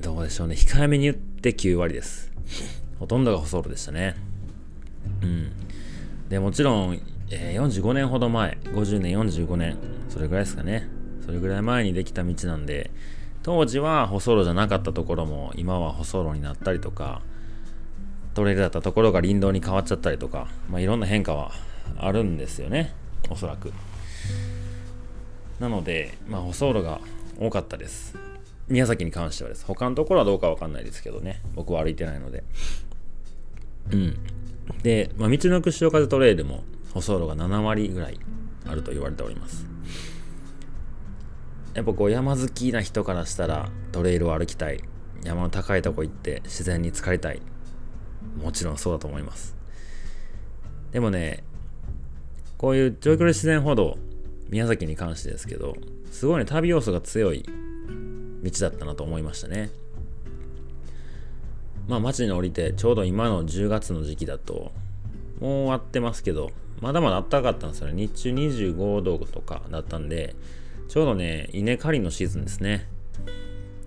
[0.00, 2.30] どうでしょうね、控えめに言って9割です。
[2.98, 4.14] ほとんどが舗装路でしたね。
[5.22, 5.52] うん。
[6.28, 9.76] で、もちろん、えー、45年ほど前、50年、45年、
[10.08, 10.88] それぐらいですかね。
[11.24, 12.90] それぐらい前にできた道なんで、
[13.42, 17.22] 当時は舗装路じゃなかったところも、今は舗装路になったりとか、
[18.34, 21.52] トレイルだったところが林道に変わっちゃったりとか、まあ、いろんな変化は
[21.96, 22.92] あるんですよね
[23.30, 23.72] おそらく。
[25.60, 27.00] なので、まあ、舗装路が
[27.38, 28.18] 多かったです。
[28.68, 29.64] 宮崎に関してはです。
[29.64, 31.40] 他のところはどうかわかんないですけどね。
[31.54, 32.44] 僕は歩いてないので。
[33.92, 34.16] うん。
[34.82, 38.18] で、まあ、道のく潮風トレイルも舗装路が7割ぐらい
[38.66, 39.73] あると言われております。
[41.74, 44.80] やっぱこう山好きな人からしたらトレイルを歩きたい
[45.24, 47.42] 山の高いとこ行って自然に浸かりたい
[48.42, 49.56] もちろんそうだと思います。
[50.92, 51.42] でもね、
[52.56, 53.98] こういう長距離自然歩道、
[54.48, 55.76] 宮崎に関してですけど、
[56.10, 57.44] すごいね、旅要素が強い
[58.42, 59.70] 道だったなと思いましたね。
[61.88, 64.72] まあ街に降りてちょうど今の10月の時期だと、
[65.40, 67.94] もう終わってますけど、まだまだ暖かかったんですよね。
[67.94, 70.34] 日中25度とかだったんで、
[70.88, 72.88] ちょうどね、稲刈りのシーズンですね。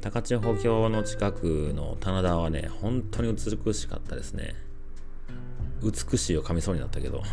[0.01, 4.55] 高千穂峡の近くの棚田はね、本当に美しかったですね。
[5.81, 7.23] 美しいを噛みそうになったけど。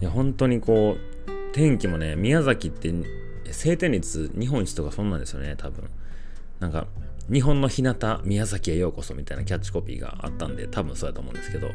[0.00, 2.92] いや、本当にこう、天気もね、宮崎って
[3.50, 5.88] 晴天率日本一とかそんなんですよね、多分。
[6.60, 6.86] なんか、
[7.32, 11.68] 日本の日向宮崎へようこそみたいなキャッチコピーがあったんで、多分そうやと思うんですけど、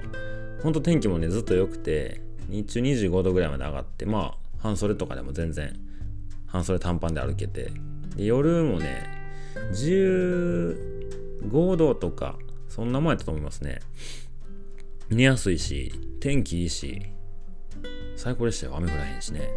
[0.63, 5.79] 本当天気もね、ずっと良くて、日中25度ぐらいまで上がって、まあ、半袖とかでも全然、
[6.51, 7.71] 半袖短パンで歩けて、
[8.15, 9.07] で夜もね、
[9.73, 12.37] 15度とか、
[12.67, 13.79] そんなもんやったと思いますね。
[15.09, 17.01] 寝やすいし、天気いいし、
[18.15, 18.77] 最高でしたよ。
[18.77, 19.49] 雨降らへんしね。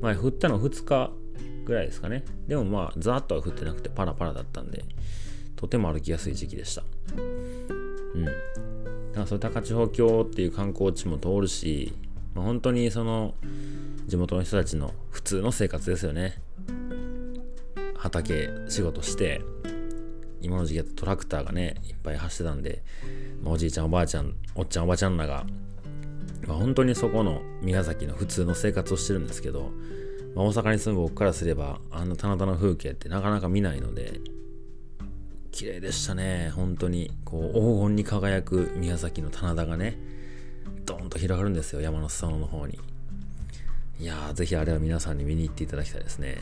[0.00, 1.10] まあ、降ったの2日
[1.64, 2.24] ぐらいですかね。
[2.46, 4.84] でもまあ、ざーっとは降ってなくて、パラパラだったんで、
[5.58, 6.84] とても歩きやすい時期でした
[7.16, 11.92] うんだからそれ高千穂峡っていう観光地も通るし、
[12.34, 13.34] まあ、本当にその
[14.08, 16.40] 地元の人たちの普通の生活ですよね。
[17.94, 19.42] 畑仕事して
[20.40, 22.82] 今の時期だとトラクターがねいっぱい走ってたんで、
[23.42, 25.44] まあ、おじいちゃんおばあちゃんおっちゃんおばちゃんらが、
[26.46, 29.72] まあ、本当にそこの宮崎の普通の生活をしてるんですけど、
[30.34, 34.20] まあ、大阪に住む僕からすればあんな棚田の風景ってなかなか見ないので
[35.50, 36.50] 綺麗でしたね。
[36.54, 39.98] 本当にこう黄金に輝く宮崎の棚田がね
[40.86, 42.78] ドーンと広がるんですよ山の裾野の方に。
[44.00, 46.40] いやーぜひあれは皆さんに見に行っていただきたいですね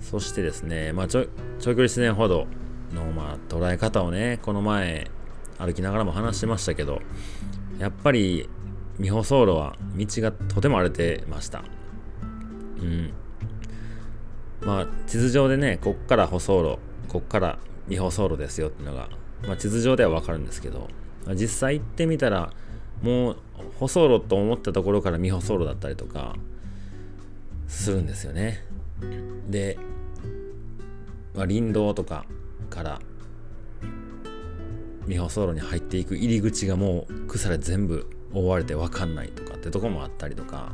[0.00, 1.26] そしてですね、まあ、ちょ
[1.58, 2.46] 長距離自然歩道
[2.92, 5.10] の、まあ、捉え方をね、この前、
[5.58, 7.00] 歩きながらも話してましたけど、
[7.78, 8.48] やっぱり、
[8.96, 11.62] 未舗走路は道がとても荒れてました。
[12.80, 13.12] うん。
[14.62, 19.08] まあ、地図上でね、こっから舗装路、こっから未舗走路ですよっていうのが、
[19.46, 20.88] まあ、地図上ではわかるんですけど、
[21.34, 22.52] 実際行ってみたら、
[23.02, 23.36] もう
[23.78, 26.36] 舗装路と思ったところから未舗走路だったりとか
[27.68, 28.64] するんですよね。
[29.48, 29.78] で、
[31.34, 32.26] まあ、林道とか
[32.68, 33.00] から
[35.02, 40.72] 未舗走路に入っていく入り口がもう草で全部覆われて分かんないとかってとこもあったりとか、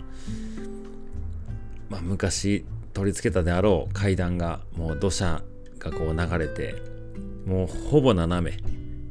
[1.88, 5.42] まあ、昔取り付けたであろう階段がもう土砂
[5.78, 6.74] がこう流れて
[7.46, 8.58] もうほぼ斜め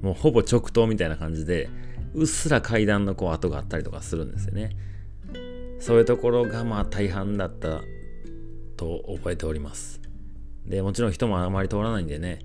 [0.01, 1.69] もうほぼ直投みたいな感じで
[2.15, 4.75] うっすら階段のこう跡があったりとかするんですよね。
[5.79, 7.81] そういうところがまあ大半だった
[8.77, 10.01] と覚えております。
[10.65, 12.39] で、もちろん人もあまり通らないんでね、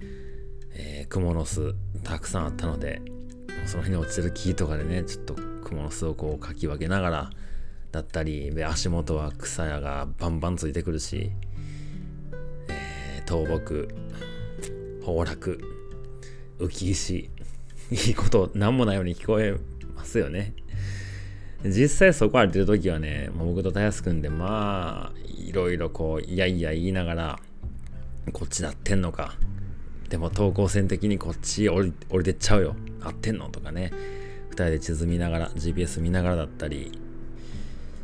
[0.74, 3.00] えー、クモの巣たくさんあったので、
[3.66, 7.30] その辺に落ちてる木とかでね、ちょっとクモの巣をこうかき分けながら
[7.92, 11.30] だったり、で、足元は草やがバンバンついてくるし、
[12.68, 13.88] えー、倒木、
[15.00, 15.61] 崩落、
[16.59, 17.30] 浮石、
[17.90, 19.57] いいこと何もないように聞こえ
[19.96, 20.55] ますよね。
[21.64, 27.38] 実際そこ歩いてる時はね、もう僕とたやすくんで、まあ、いろいろこう、いやいや言いながら、
[28.33, 29.35] こっちなってんのか。
[30.09, 32.76] でも等高線的にこっち降り降りてっちゃうよ。
[33.00, 33.92] 合ってんのとかね。
[34.50, 36.92] 2人で地図見ながら、GPS 見ながらだったり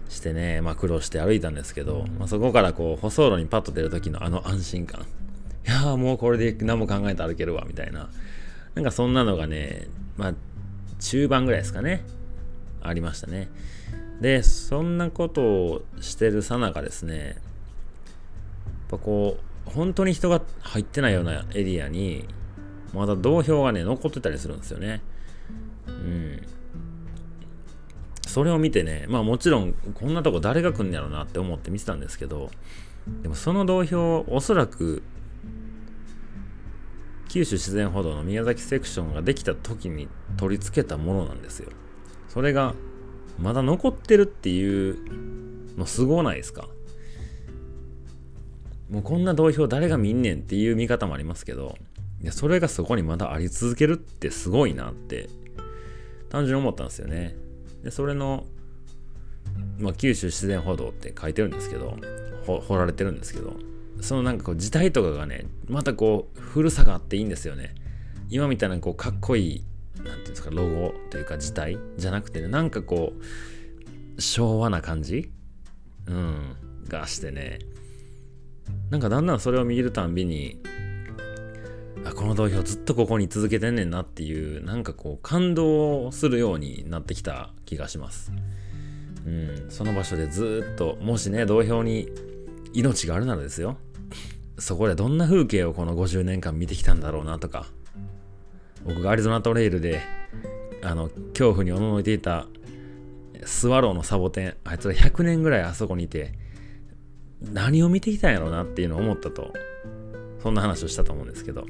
[0.09, 5.07] してね、まあ苦労して歩いたんですけど、まあ、そこからこう、舗装路にパッと出る時のあの安心感。
[5.67, 8.11] いやーもうこれで何も考えて歩けるわ、みたいな。
[8.77, 10.35] なんかそんなのがね、まあ
[11.01, 12.05] 中盤ぐらいですかね。
[12.83, 13.49] ありましたね。
[14.21, 17.37] で、そんなことをしてるさなかですね、やっ
[18.91, 22.27] ぱこう、本当に人が入ってないようなエリアに、
[22.93, 25.03] まだ道標がね、残ってたりするんですよね。
[25.87, 26.43] うん。
[28.27, 32.51] それを見てね、まあもちろん、こんなとこ誰が来んやろうなって思って見てたんですけど、
[33.23, 35.03] でもその道標、おそらく、
[37.29, 41.71] 九州自然歩道の宮崎セクションができた時に取り付けたものなんですよ。
[42.29, 42.75] それが、
[43.39, 46.69] まだ残ってるっていうのすごないですか？
[48.89, 51.77] もうこんな同票誰が見んねんっていう見方もありますけど、
[52.23, 55.29] いやそれがそこにまだあり続けるってすごいなって
[56.31, 57.37] 単純に思ったんですよね。
[57.83, 58.47] で、それの、
[59.79, 61.99] まあ、九州自然歩道って書いてるんですけど、
[62.47, 63.55] 掘られてるんですけど、
[64.01, 67.75] そのなんかこう字体とかがね、またこう古さがあっていいんですよね。
[68.29, 69.65] 今みたいなこうかっこいい、
[69.97, 73.13] なんていうんですか、ロゴというか字体じゃなくてね、なんかこ
[74.17, 75.31] う、昭和な感じ？
[76.07, 76.57] うん、
[76.89, 77.59] がしてね、
[78.91, 80.61] なんかだんだんそれを見るたんびに
[82.05, 88.33] あこの投票ずっとここに続けてんねんなっていうなんかこう感動するようになってきた気がします。
[89.27, 92.09] うんその場所でずっともしね同票に
[92.73, 93.77] 命があるならですよ。
[94.59, 97.67] そこでどんな風景をこの50年間見てきたんだろうなとか
[98.85, 100.01] 僕がアリゾナトレイルで
[100.83, 102.47] あの恐怖におののいていた
[103.45, 106.33] スワローのサボテンあいつら100年ぐらいあそこにいて
[107.43, 109.53] 何を見てきたんやろうなっていうのを思ったと、
[110.43, 111.67] そんな話をしたと思うんですけど、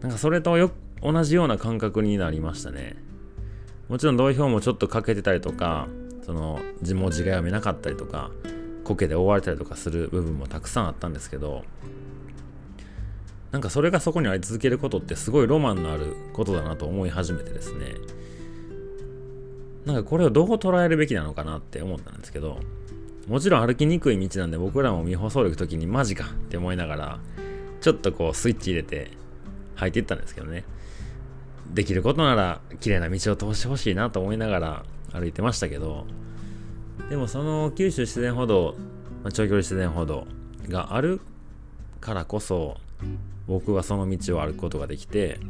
[0.00, 0.70] なんかそれとよ
[1.02, 2.96] 同じような感覚になりましたね。
[3.88, 5.88] もちろん同票もちょっと欠けてたりとか、
[6.24, 8.30] その字文字が読めなかったりとか、
[8.84, 11.64] 苔で覆われたりとかする部分もたくさんあったんですけど、
[13.52, 17.94] なんかそれがそこにあり続けることってすごいロマンのあることだなと思い始めてですね、
[19.86, 22.58] なんかこれをどう捉えるべきなのかなって思ったんですけど、
[23.26, 27.20] もちろん歩きにくい道なんで僕らも未舗装る時にマジかって思いながら
[27.80, 29.10] ちょっとこうスイッチ入れて
[29.76, 30.64] 入っていったんですけどね。
[31.72, 36.06] できることなら綺麗な道を通してほしいなと思いながら歩いてましたけど
[37.10, 38.74] でもその九州自然歩道、
[39.22, 40.26] まあ、長距離自然歩道
[40.68, 41.20] がある
[42.00, 42.78] からこそ
[43.48, 45.40] 僕はその道を歩くことができて、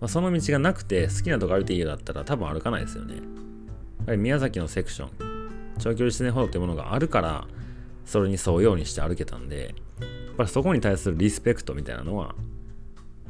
[0.00, 3.16] まあ、その道がなくて好きなとこ歩いていいよだったら多分歩かないですよね。
[3.16, 3.22] やっ
[4.06, 5.10] ぱり宮崎のセクション、
[5.78, 7.46] 長距離自然歩道というものがあるから、
[8.06, 12.34] それに沿うようにして歩けたんで、やっぱりそこに対するリスペクトみたいなのは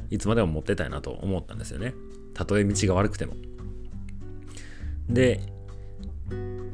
[0.09, 1.93] いつまでも持ってたいなと思ったんですよね。
[2.33, 3.33] たとえ道が悪くても。
[5.09, 5.41] で、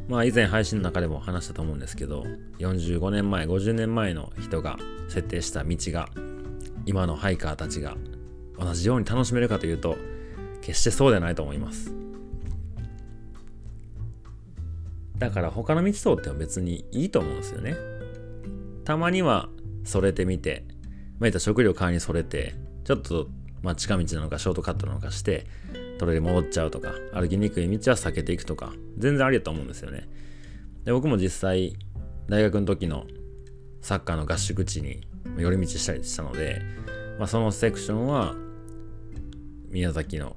[0.07, 2.25] まあ以前配信の中でも話したと思うんですけど、
[2.59, 4.77] 45年前、50年前の人が
[5.09, 6.09] 設定した道が、
[6.85, 7.95] 今のハイカーたちが
[8.57, 9.97] 同じように楽しめるかというと、
[10.61, 11.93] 決してそうではないと思います。
[15.17, 17.75] だから他の道通っては別にいいと思うんですよね。
[18.83, 19.49] たまには
[19.83, 20.65] それてみて、
[21.19, 23.29] まあ、食料買いにそれて、ちょっと、
[23.61, 25.45] まあ、近道なのかショートカットなのかして、
[25.97, 30.07] トレで戻っちゃうとか、歩きにくい道は避けていくとか、全然ありだと思うんですよね。
[30.83, 31.75] で、僕も実際、
[32.27, 33.05] 大学の時の
[33.81, 36.61] サッカーの合宿地に寄り道したりしたので、
[37.17, 38.35] まあ、そのセクションは、
[39.69, 40.35] 宮崎の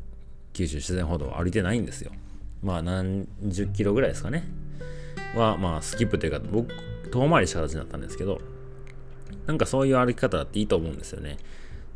[0.52, 2.12] 九州自然歩道を歩いてないんですよ。
[2.62, 4.44] まあ何十キロぐらいですかね。
[5.36, 6.72] は、まあスキップというか、僕、
[7.10, 8.40] 遠回りした形になったんですけど、
[9.46, 11.38] なんかそういう歩き方だっていいと思うんですよね。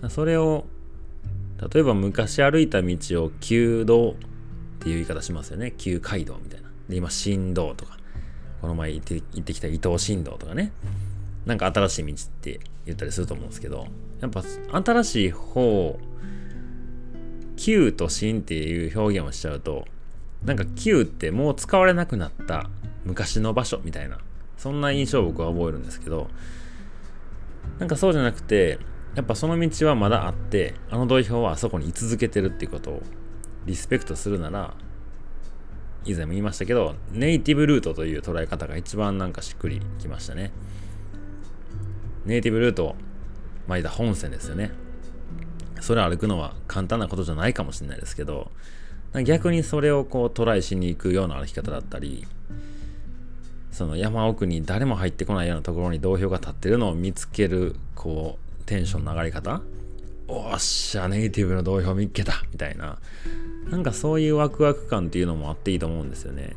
[0.08, 0.66] それを
[1.70, 4.14] 例えば昔歩いた道を旧道っ
[4.80, 5.72] ていう言い方しますよね。
[5.76, 6.68] 旧街道みたいな。
[6.88, 7.98] で、今、新道とか、
[8.60, 10.72] この前行って行ってきた伊東新道とかね。
[11.46, 13.86] なんか新しい道って言ったりすると思うんですけど、
[14.20, 14.42] やっぱ
[14.84, 15.98] 新しい方、
[17.56, 19.86] 旧と新っていう表現をしちゃうと、
[20.44, 22.68] なんか旧ってもう使われなくなった
[23.04, 24.18] 昔の場所みたいな、
[24.56, 26.28] そんな印象を僕は覚えるんですけど、
[27.78, 28.78] なんかそうじゃなくて、
[29.14, 33.02] やっぱその道はまだあってあの土俵はあそこに居続けてるっていうことを
[33.66, 34.74] リスペクトするなら
[36.04, 40.50] 以前も言いましたけどネイティブルートという捉え方が一番なんかしっくりきましたね。
[42.24, 42.96] ネイティブルート
[43.66, 44.72] まあいた本線ですよね
[45.80, 48.50] それ歩くのは簡単なことじゃないかもしれないですけど
[49.24, 52.26] 逆にそれをこうトライしに行くような歩き方だったり
[53.70, 59.62] その山奥に誰も入ってこないようなところに道標が立ってるのを見つけるこうテンションの上がり方
[60.34, 62.98] おっしゃ、ネイティブの同票見っけたみたいな。
[63.70, 66.54] なんかそういうワクワク感っていうのもあっていいと思うんですよね。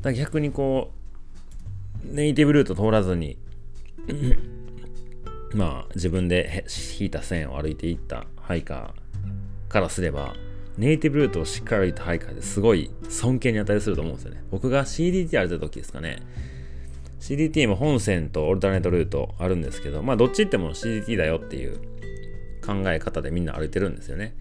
[0.00, 1.03] だ逆にこう、
[2.04, 3.38] ネイティブルート通らずに
[5.54, 6.64] まあ自分で
[6.98, 10.34] 引いた線を歩いていったハイカーからすれば、
[10.76, 14.42] ネイティブルートをしっかり歩いたハイカーですごい尊敬に値すると思うんですよね。
[14.50, 16.18] 僕が CDT 歩いた時ですかね。
[17.20, 21.78] CDT も本線とオルタネートルートあるんですけど、まあどっち行っても CDT だよっていう
[22.64, 24.34] 考え方でみんな歩いてるんですよね。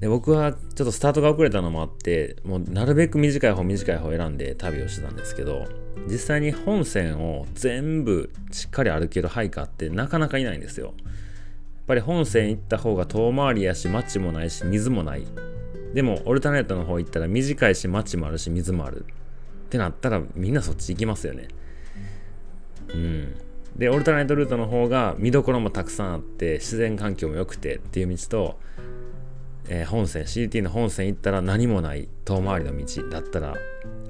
[0.00, 5.66] で、僕はちょっとスタートが遅れたのもあって、もうなるべく短い方短い方選んで旅をしてたんですけど、
[6.06, 10.86] 実際に本線を全部しっかり歩けるハイカーってなかなかいないんですよ。
[10.86, 10.94] やっ
[11.86, 15.26] ぱり本線行った方が遠回りやし、街もないし、水もない。
[15.94, 19.06] でも、オルタネートの方行ったら短いし、街もあるし、水もある。
[19.66, 21.48] ってなったらみんなそっち行きますよね。
[22.92, 23.34] うん。
[23.76, 28.58] で、オルタナイトルートの方が見どころもたくさんあって、自然環境も良くてっていう道と、
[29.68, 33.54] えー、本線、CT の本線行ったら何もない遠回りの道だったら、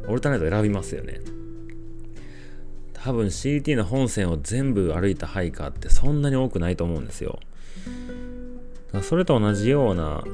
[0.08, 1.20] オルタナイト選びますよね。
[2.92, 7.38] 多分 CT の本線を全部歩いたハイカーってそんなに多くないと思うんですよ。
[9.02, 10.24] それと同じような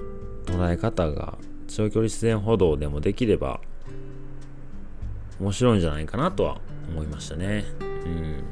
[0.47, 1.37] 捉え方が
[1.69, 3.61] 長距離自然歩道でもできれば
[5.41, 7.65] 面白いんじゃないかなとは思いましたね。
[7.81, 8.45] うん。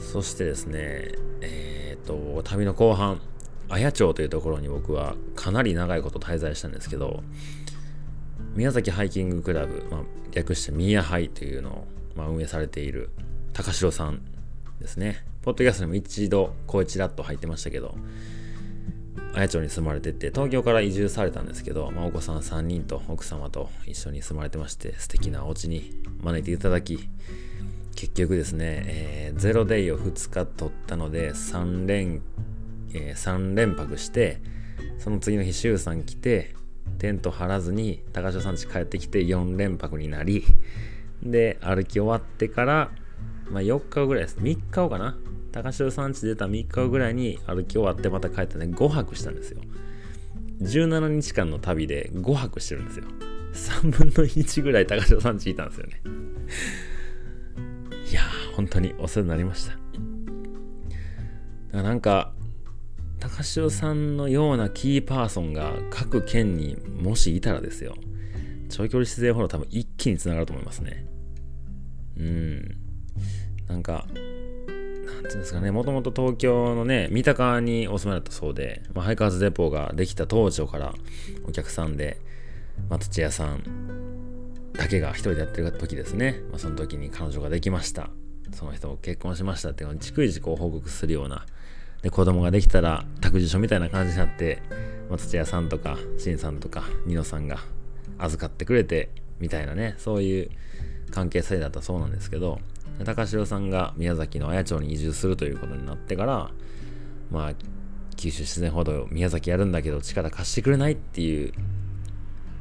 [0.00, 3.20] そしてですね、えっ、と、旅の後半、
[3.68, 7.22] 綾町というところに僕はかなり長いこと滞在したんですけど、
[8.54, 10.00] 宮崎ハイキングクラブ、まあ、
[10.32, 13.10] 略してミヤハイというのを、まあ、運営されている
[13.52, 14.22] 高城さん
[14.80, 15.24] ですね。
[15.42, 17.96] ポッドキャストにも一度声ちらっと入ってましたけど、
[19.34, 25.92] 綾町に住まれてて、東京から移住されたんですけど、まあ、お子さん3人と奥様と一緒に住まれてまして、素敵なお家に
[26.22, 27.08] 招いていただき、
[27.94, 32.22] 結局ですね、えー、ゼロデイを2日取ったので、3連、
[32.94, 34.40] えー、3連泊して、
[34.98, 36.54] その次の日、周さん来て、
[36.98, 40.44] テント張らずに、高城さん家帰ってきて4連泊になり、
[41.22, 42.90] で、歩き終わってから、
[43.50, 44.38] まあ、4日ぐらいです。
[44.38, 45.16] 3日後かな？
[45.52, 49.60] 高城山地出た3日後ぐらいに歩き終わってまた帰ってね、5泊したんですよ。
[50.60, 53.06] 17日間の旅で5泊してるんですよ。
[53.54, 56.02] 3分の1ぐらい高城山地いたんですよね。
[58.10, 59.70] いやー、本当にお世話になりまし
[61.72, 61.82] た。
[61.82, 62.34] なんか、
[63.18, 67.94] 高城さんのようなキーパーソンが各県にもしいたらですよ。
[68.68, 71.06] 長距離自然歩道多分一気につながると思いますね。
[72.18, 72.76] うん。
[73.68, 80.94] なんか、なんていうんですかね、もともと東京のね、三鷹にお住まいだったそうで、まあ、ハイカーズデポができた当初から
[81.46, 82.18] お客さんで、
[82.88, 83.62] まあ、土屋さん
[84.72, 88.10] だけが一人でやってる時ですね、まあ、その時に彼女ができました。
[88.52, 91.46] その人も結婚しましたっていうのを逐一こう報告するような、
[92.02, 94.62] で、子供ができたら託児所みたいな感じになって、
[95.08, 97.58] まあ、土屋さんとか、しんさんとか、ニノさんが
[98.18, 100.50] 預かってくれて、みたいなね、そういう
[101.10, 102.60] 関係性だったそうなんですけど、
[103.04, 106.50] 高城さんが宮崎の綾町に移住するということになってから、
[107.30, 107.52] まあ、
[108.16, 111.52] 九州自然ほど宮崎やるんだけど力貸してくれないっていう、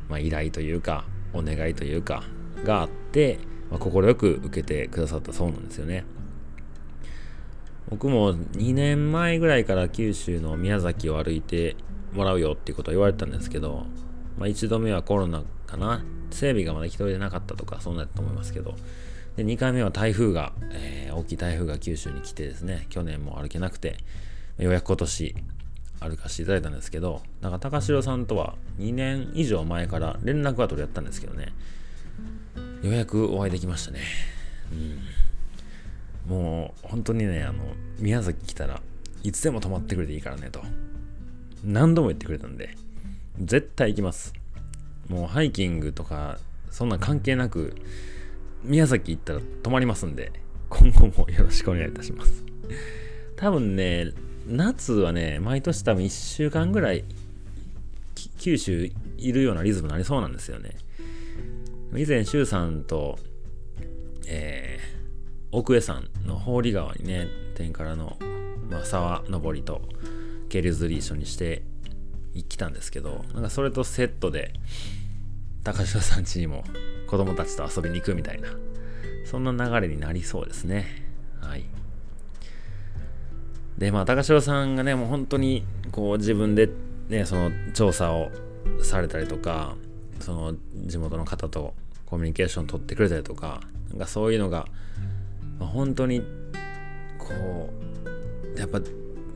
[0.09, 2.23] まあ、依頼というか、お願いというか、
[2.63, 6.05] があって、まあ、快く受けてくださったそうなんですよね。
[7.89, 11.75] 僕も2年前ぐらいから九州の宮崎を歩いて
[12.13, 13.86] もらうよっていうことは言われたんですけど、
[14.38, 16.03] まあ、1度目はコロナかな。
[16.31, 18.75] 整備がまだ人でなかったとかそうなったと思いますけど。
[19.36, 23.97] で2回目は台風が、えー、大きい台風が九州に来てですね去年も歩けなくて
[24.57, 25.36] ようやく今年
[25.99, 31.53] 歩かせていただいたんですけどだから高城さんとは2年以上前から連絡は取り合ったんですけどね。
[32.81, 33.99] ようやくお会いできましたね。
[34.71, 34.99] うん。
[36.28, 37.63] もう本当にねあの
[37.99, 38.82] 宮崎来たら
[39.23, 40.61] いつでも泊まってくれていいからねと。
[41.63, 42.76] 何度も言ってくれたんで
[43.39, 44.34] 絶対行きます。
[45.09, 46.39] もうハイキングとか
[46.71, 47.76] そんな関係なく
[48.63, 50.32] 宮崎行ったら泊まりますんで
[50.69, 52.43] 今後もよろしくお願いいたします。
[53.36, 54.11] 多分ね
[54.47, 57.03] 夏はね毎年多分1週間ぐらい
[58.38, 60.71] 九州いるようなリズムになりそうなんですよね。
[61.95, 63.17] 以前周さんと
[64.28, 64.95] えー、
[65.56, 68.18] 奥江山の法理川にね天からの、
[68.70, 69.82] まあ、沢登りと
[70.49, 71.64] 渓流釣り一緒にして
[72.49, 74.51] 来たんですけどなんかそれとセットで
[75.64, 76.66] 高城さん家にも
[77.08, 78.49] 子供たちと遊びに行くみたいな
[79.24, 80.86] そんな流れになりそうですね。
[81.41, 81.66] はい。
[83.78, 86.70] でまあ高城さんがねもう本当にこう自分で
[87.08, 88.30] ねその調査を
[88.84, 89.76] されたりとか
[90.20, 90.53] その
[90.86, 91.74] 地元の方と
[92.06, 94.68] コミュニケーション取ってくれたりとかなんかそういうのが、
[95.60, 96.22] 本当に
[97.18, 97.70] こ
[98.56, 98.82] うやっぱ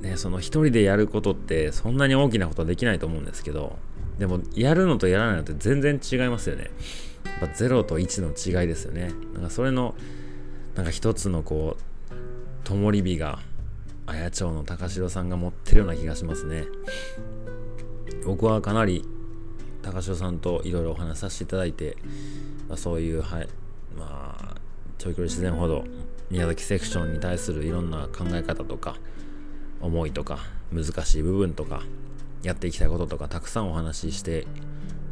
[0.01, 3.77] ね、その一人でやることってそんなに大きなことはできないと思うんですけど、
[4.17, 6.71] でもやるのとやらないのって全然違いますよね。
[7.25, 9.11] やっぱ0と1の違いですよね。
[9.33, 9.95] なんかそれの、
[10.75, 12.13] なんか一つのこう、
[12.63, 13.39] ともり火が、
[14.05, 16.65] 綾町の高城さんが持ってるような気がしますね。
[18.25, 19.05] 僕はかなり
[19.81, 21.95] 高城さんといろいろお話しさせていただいて、
[22.67, 23.47] まあ、そういう、はい、
[23.97, 24.55] まあ、
[24.97, 25.83] 長距離自然ほど
[26.29, 28.95] 宮崎セクションに対するいろんな考え方とか、
[29.81, 30.39] 思いとか
[30.71, 31.83] 難しい部分とか
[32.43, 34.45] やっていきたいこととかたくさんお話しして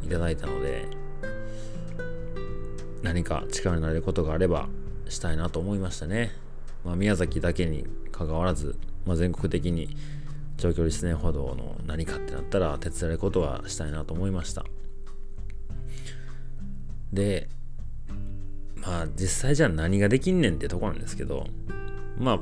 [0.04, 0.86] いただいたので
[3.02, 4.68] 何か力になれることがあれば
[5.08, 6.32] したいなと思いましたね、
[6.84, 9.96] まあ、宮崎だけにかかわらず、まあ、全国的に
[10.56, 14.64] 長距離自然歩道の何かってなったら手伝えることはしたいなと思いました。
[17.12, 17.48] で
[18.82, 21.46] まあ実際じゃあ何ができんねんってとこなんですけど
[22.18, 22.38] まあ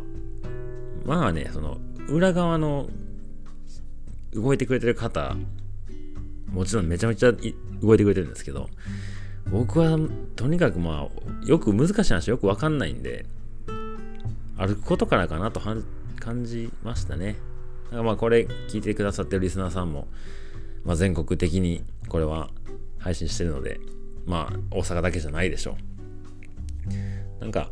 [1.05, 1.79] まあねその
[2.09, 2.89] 裏側の
[4.33, 5.35] 動いてくれてる方、
[6.53, 8.69] もちろんめちゃめちゃ動いてくれてるんですけど、
[9.51, 9.99] 僕は
[10.37, 13.25] とにかくまあ、よく難しい話よくわかんないんで、
[14.59, 17.37] 歩くことからかなと感じましたね。
[17.87, 20.07] だからまあこれ聞いてくださってるリスナーさんも、
[20.85, 22.51] まあ、全国的にこれは
[22.99, 23.81] 配信してるので、
[24.27, 25.96] まあ大阪だけじゃないでしょう。
[27.47, 27.71] なんか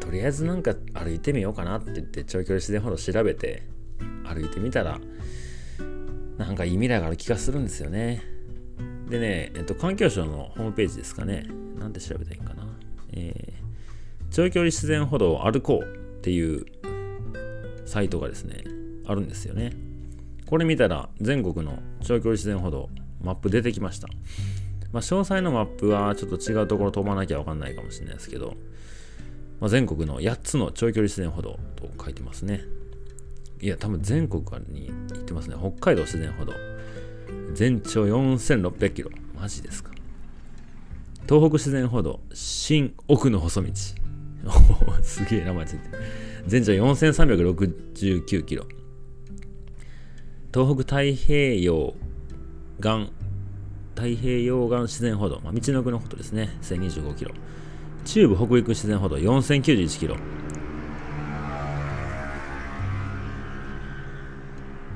[0.00, 3.62] とりあえずなんか歩いてみようかなって言って長距離自然ほど調べて
[4.24, 4.98] 歩いてみたら
[6.38, 8.24] なんかいい未来がある気がするんですよね。
[9.08, 11.46] でね、えっと、環境省のホームページですかね。
[11.78, 12.64] なんて調べたらいいんかな。
[13.12, 16.66] えー、長距離自然歩道を歩こうっていう
[17.86, 18.64] サイトがですね
[19.06, 19.72] あるんですよね。
[20.46, 22.88] これ見たら全国の長距離自然歩道
[23.22, 24.08] マップ出てきました。
[24.92, 28.54] まあ、詳細のマップはちょっと違うところ飛ばなきゃわかんないかもしれないですけど、
[29.60, 32.62] まあ、全国の8つの長距離自然歩道と書いてますね。
[33.60, 35.56] いや、多分全国に行ってますね。
[35.58, 36.52] 北海道自然歩道。
[37.54, 39.10] 全長4600キロ。
[39.38, 39.90] マジですか。
[41.28, 43.72] 東北自然歩道、新奥の細道。
[45.02, 46.02] すげえ名前ついてる。
[46.46, 48.64] 全長4369キロ。
[50.54, 51.94] 東北太平洋
[52.80, 53.12] 岸、
[53.98, 56.56] 太平洋岸自然歩道、まあ、道の奥のことですね。
[56.62, 57.32] 1025キロ。
[58.04, 60.16] 中部北陸自然歩道4091キロ、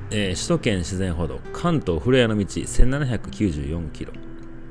[0.09, 4.13] えー、首都圏自然歩道関東古谷の道1794キロ。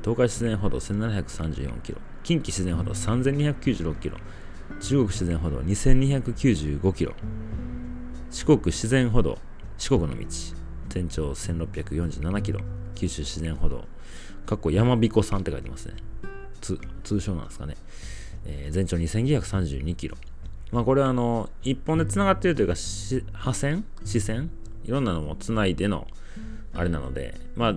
[0.01, 1.99] 東海自然歩道1734キロ。
[2.23, 4.17] 近畿自然歩道3296キロ。
[4.81, 7.13] 中国自然歩道2295キロ。
[8.31, 9.37] 四国自然歩道
[9.77, 10.25] 四国の道。
[10.89, 12.61] 全長1647キロ。
[12.95, 13.85] 九州自然歩道
[14.45, 15.95] かっこ山彦さんって書いてますね。
[17.03, 17.75] 通称なんですかね、
[18.45, 20.17] えー、全長2932キロ。
[20.71, 22.73] まあこれはあの一本で繋がってるというか
[23.33, 23.85] 破線？
[24.05, 24.49] 視線？
[24.85, 26.07] いろんなのも繋いでの
[26.73, 27.75] あれなのでまあ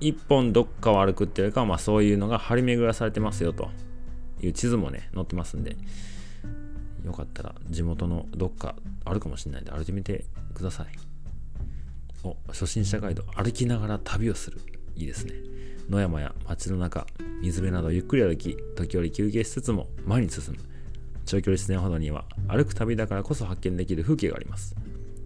[0.00, 3.70] 一本どっかを歩くっていうよりかは、まあ、そういうのが張り巡らされてますよと。
[4.42, 5.76] いう地図もね載ってますんで。
[7.04, 10.86] よかったら地元のどっかあるかもしれないんで歩いてみてください。
[12.24, 14.60] お初心者ガイド歩きながら旅をする。
[14.96, 15.34] いいですね。
[15.88, 17.06] 野山や街の中
[17.40, 20.58] 水辺などゆっくり歩き時折休憩しつつも前に進む。
[21.24, 24.74] 長距離自然歩道には歩く旅だからこそ発見できる風景があります。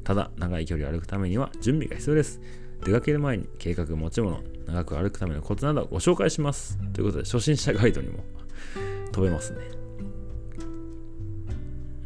[0.04, 2.40] ただ長い距離を歩くためには準備が必要です。
[2.84, 6.78] 出かける前に計画持ち物長く歩くためのコツなどをご紹介します。
[6.92, 8.24] ということで初心者ガイドにも
[9.12, 9.58] 飛べますね。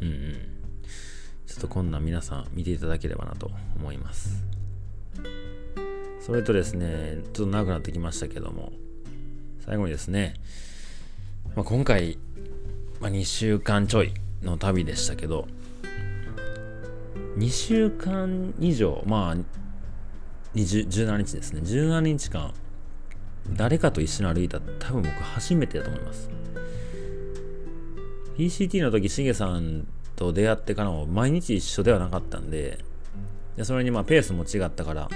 [0.01, 0.33] うんうん。
[1.45, 4.44] ちょっとこんな皆さん見ていただければなと思います。
[6.25, 8.71] それとですねちょっと長くなってきましたけども
[9.63, 10.33] 最後にですね、
[11.55, 12.17] まあ、今回、
[12.99, 14.11] まあ、2週間ちょい
[14.41, 15.47] の旅でしたけど
[17.37, 19.37] 2週間以上まあ
[20.55, 21.61] 17日ですね。
[21.61, 22.53] 17日間
[23.49, 26.29] 誰かと一緒に歩いた多分僕初めてだと思います。
[28.37, 32.79] PCT の時しげさんと出会ってからも毎日一緒ではなかったんで
[33.57, 35.09] でそれにまあペースも違ったから、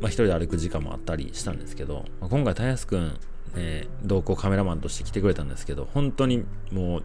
[0.00, 3.18] まあ、一人で歩く時間もあったりしたんですけど、まあ、今回たやすくん、
[3.56, 7.04] えー、同行カメラマンとして来てくれたんですけど本当にもう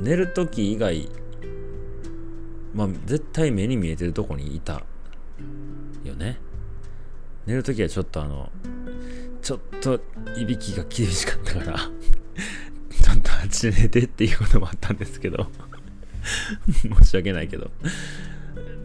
[0.00, 1.08] 寝る時以外
[2.74, 4.82] まあ絶対目に見えてるとこにいた
[6.02, 6.40] よね。
[7.46, 8.50] 寝るときはちょっとあの
[9.42, 10.00] ちょっと
[10.36, 15.46] いびきが厳しかったからちょっとあっちで寝てっていうこともあったんですけど
[16.98, 17.70] 申し訳ないけど。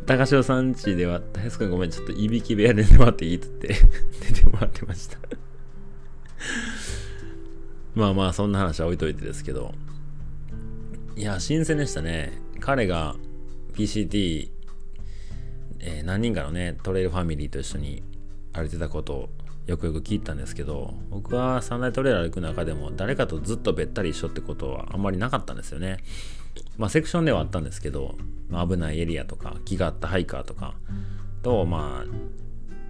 [0.10, 3.68] 高潮さんちでは大輔君ごめんちょっといびき部屋で寝てもらっていいっつって
[4.28, 5.20] 寝てもらってました。
[7.94, 9.72] まあまあそんな話は置いといてですけど。
[11.16, 12.42] いや新鮮でしたね。
[12.60, 13.18] 彼が
[13.74, 14.50] PCT
[15.78, 18.02] えー、何人かのねトレイルファミリーと一緒に
[18.52, 19.30] 歩いてたことを
[19.68, 26.00] よくよく聞いたんですけど僕は三大トレイル歩く中でも誰かとずっとべったり一緒ってことはあんまりなかったんですよね。
[26.78, 28.16] まあセクションではあったんですけど、
[28.50, 30.74] まあ、危ないエリアとか気があったハイカーとか
[31.44, 32.04] とま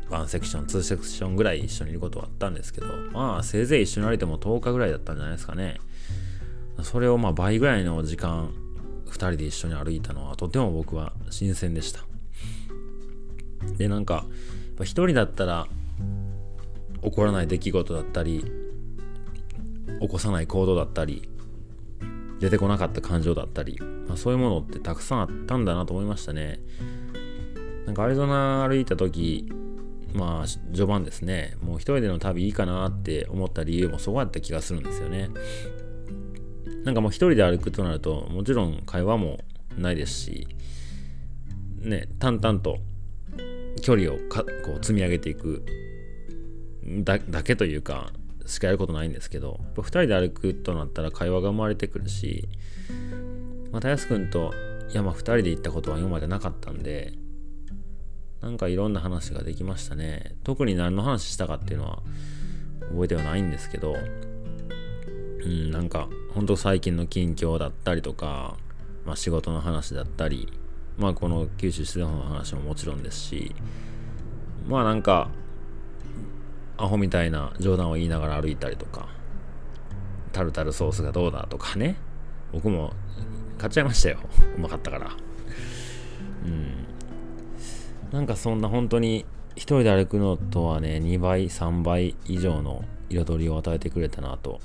[0.10, 5.80] あ1セクション2セクションぐらい一緒にいることはあったんですけどまあせいぜい一緒に歩いても10日ぐらいだったんじゃないですかね。
[6.84, 8.54] それをまあ倍ぐらいの時間
[9.08, 12.06] 2人で一緒に歩いたのはとても僕は新鮮でした。
[13.78, 14.26] でなんか
[14.82, 15.68] 一人だったら
[17.04, 18.46] 起こらない出来事だったり
[20.00, 21.30] 起こさない行動だったり
[22.40, 26.60] 出てこなかった感情だったり、まあ、そういうものってたくさんあったんだなと思いましたね。
[27.86, 29.52] なんかアリゾナ歩いた時
[30.14, 31.58] まあ序盤ですね。
[31.62, 35.30] もう一人での旅いいかなって思った理由もそこやった気がするんですよね。
[36.84, 39.40] なんかもう一人で歩くとなるともちろん会話も
[39.78, 40.48] ないですし
[41.82, 42.80] ね淡々と
[43.82, 45.64] 距離をかこう積み上げていく
[47.04, 48.12] だけというか
[48.50, 52.50] しかやることないんですけど2人で歩くとなったら会話が生まれてくるし、
[53.72, 54.54] またやすくんと
[54.92, 57.14] 山2人で行ったことは今までなかったんで
[58.42, 60.36] なんかいろんな話ができましたね。
[60.44, 62.02] 特に何の話したかっていうのは
[62.92, 63.96] 覚えてはないんですけど
[65.44, 68.58] うんなんかほんと最近の近況だったりとか、
[69.06, 70.52] まあ、仕事の話だったり
[70.98, 73.56] まあこの九州自然の話ももちろんですし
[74.68, 75.30] まあなんか
[76.80, 79.08] アホみたいな冗談を言いながら歩いたりとか
[80.32, 81.98] タルタルソースがどうだとかね。
[82.52, 82.94] 僕も
[83.58, 84.20] 買っちゃいましたよ。
[84.56, 85.12] うまかったから。
[86.46, 86.86] うん。
[88.12, 89.26] なんかそんな本当に
[89.56, 94.62] 一人で歩くのとはね2倍3倍以上の彩りを与えてくれたなと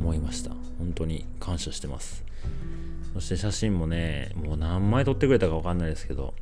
[0.00, 0.50] 思いました。
[0.78, 2.24] 本当に感謝してます。
[3.14, 6.34] そして写真もね、もう何枚撮ってくれたかわかんないですけど、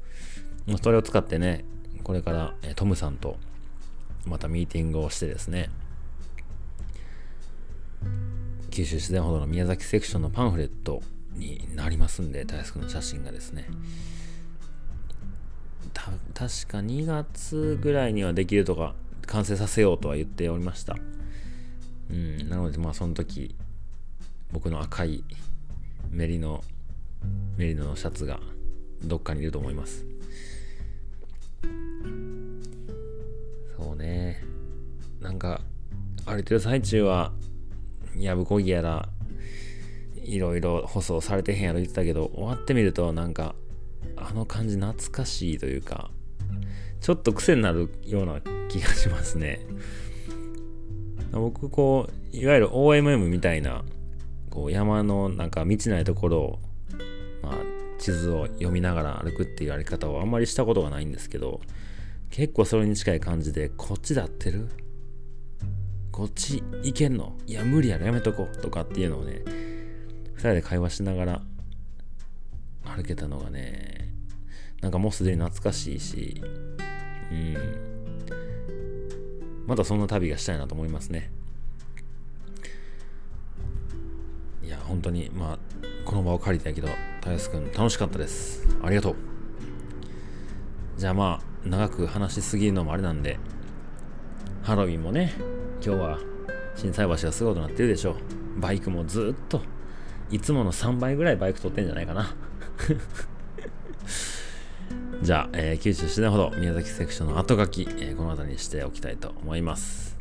[0.83, 1.65] それを使ってね、
[2.05, 3.37] これからトムさんと
[4.27, 5.71] またミーティングをしてですね、
[8.71, 11.03] 九州自然歩道の宮崎セクションのパンフレット
[11.35, 13.67] になりますんで、大好きの写真がですね。
[16.35, 18.95] 確か2月ぐらいにはできるとか、
[19.27, 20.97] 完成させようとは言っておりました。
[22.11, 23.55] うん、なので、まあその時、
[24.53, 25.25] 僕の赤い
[26.11, 26.63] メリノ
[27.57, 28.41] メリノのシャツが
[29.05, 30.05] どっかにいると思います
[34.01, 34.43] ね。
[35.21, 35.61] なんか
[36.27, 37.33] 歩いてる最中は
[38.17, 39.09] やぶこぎやら
[40.17, 43.55] いろいろ舗装されてへんやろ言ってたけど終わってみるとなんか
[44.17, 46.11] あの感じ懐かしいというか
[47.01, 49.61] ちょっと癖になるような気がしますね。
[51.33, 53.85] 僕こういわゆる OMM みたいな
[54.51, 56.59] こう山のなんか道ないところを、
[57.43, 57.55] まあ、
[57.99, 61.61] 地図を読みながら歩くっていうやり方をあんまりしたことがないんですけど
[62.31, 64.69] 結構それに近い感じでこっちで合ってる？
[66.13, 67.37] こっち行けんの？
[67.47, 69.43] いや無理やろやめとこうとかっていうのをね
[70.37, 71.43] 2人で会話しながら
[72.85, 74.15] 歩けたのがね
[74.81, 76.41] なんかもうすでに懐かしいし
[77.31, 77.57] うん。
[79.67, 81.31] またそんな旅がしたいなと思いますね。
[84.65, 85.59] いや本当にまあ
[86.05, 86.89] この場を借りたいけど
[87.21, 88.67] たやすくん楽しかったです。
[88.83, 89.17] ありがとう。
[90.97, 93.39] じゃあまあ長く話しすぎるのもあれなんで
[94.63, 95.33] ハロウィンもね
[95.85, 96.19] 今日は
[96.77, 98.61] 心斎橋がすごいとなってるでしょう。
[98.61, 99.61] バイクもずっと
[100.31, 102.33] いつもの3倍ぐらいバイク取ってんじゃないかな。
[105.23, 110.17] じゃあ、えー、九州市内ほど宮崎セクションの後書き、えー、この辺りにしておきたいと思います。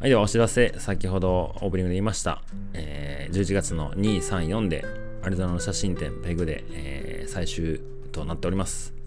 [0.00, 2.42] はい、ではお知らせ、先ほどオープニングで言いました、
[2.72, 4.84] えー、11月の2、3、4で
[5.22, 7.80] アリゾナの写真展ペグで、えー、最終
[8.12, 8.97] となっております。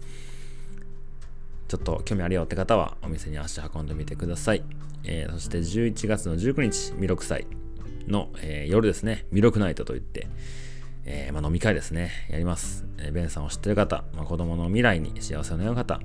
[1.72, 4.62] ちょっと興味あるよって方はお店に足運んでみてください。
[5.04, 7.46] えー、そして11月の19日、弥勒祭
[8.08, 10.28] の、えー、夜ですね、弥勒ナイトといって、
[11.06, 12.84] えーまあ、飲み会ですね、やります。
[12.98, 15.98] えー、ベンさんを知ってる方、まあ、子供の未来に幸せを願う方、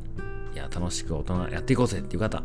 [0.53, 2.41] いや、楽しく大人やっていこうぜっていう方、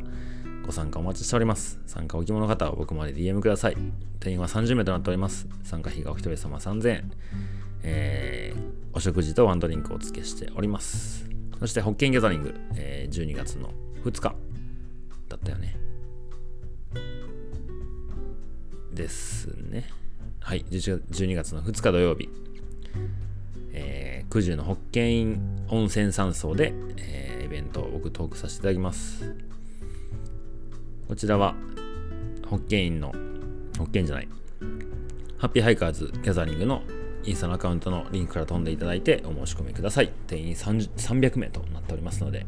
[0.67, 1.79] ご参加お待ちしております。
[1.87, 3.77] 参加お希望の方は僕まで DM ください。
[4.19, 5.47] 定員は30名となっております。
[5.63, 7.13] 参加費がお一人様3000円。
[7.85, 11.32] えー、お食事とワンドリンクをお付けしております。
[11.63, 13.73] そして、ホッケンギャザリング、えー、12月の
[14.05, 14.35] 2日
[15.29, 15.77] だったよね。
[18.93, 19.89] ですね。
[20.41, 22.29] はい、12月の2日土曜日、
[23.73, 29.33] えー、九十のホッケン温泉山荘で、えー、イベントを僕トークさせていただきます。
[31.07, 31.55] こちらは、
[32.45, 33.13] ホッケインの、
[33.79, 34.29] ホッケンじゃない、
[35.39, 36.83] ハッピーハイカーズギャザリングの
[37.25, 40.11] インスタのアカウントのリンクから飛んでいただいてお申し込みください。
[40.27, 42.47] 定員300名となっておりますので、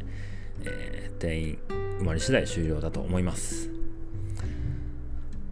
[0.65, 1.59] えー、定員
[2.01, 3.71] 埋まり次第終了だと思います。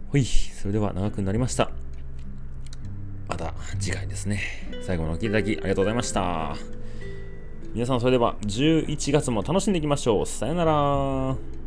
[0.09, 1.71] ほい、それでは長くなりました。
[3.27, 4.41] また次回ですね。
[4.81, 6.55] 最後までお聴きいただきありがとうございました。
[7.73, 10.25] 皆さんそれでは11月も楽しんでいきましょう。
[10.25, 11.62] さよなら。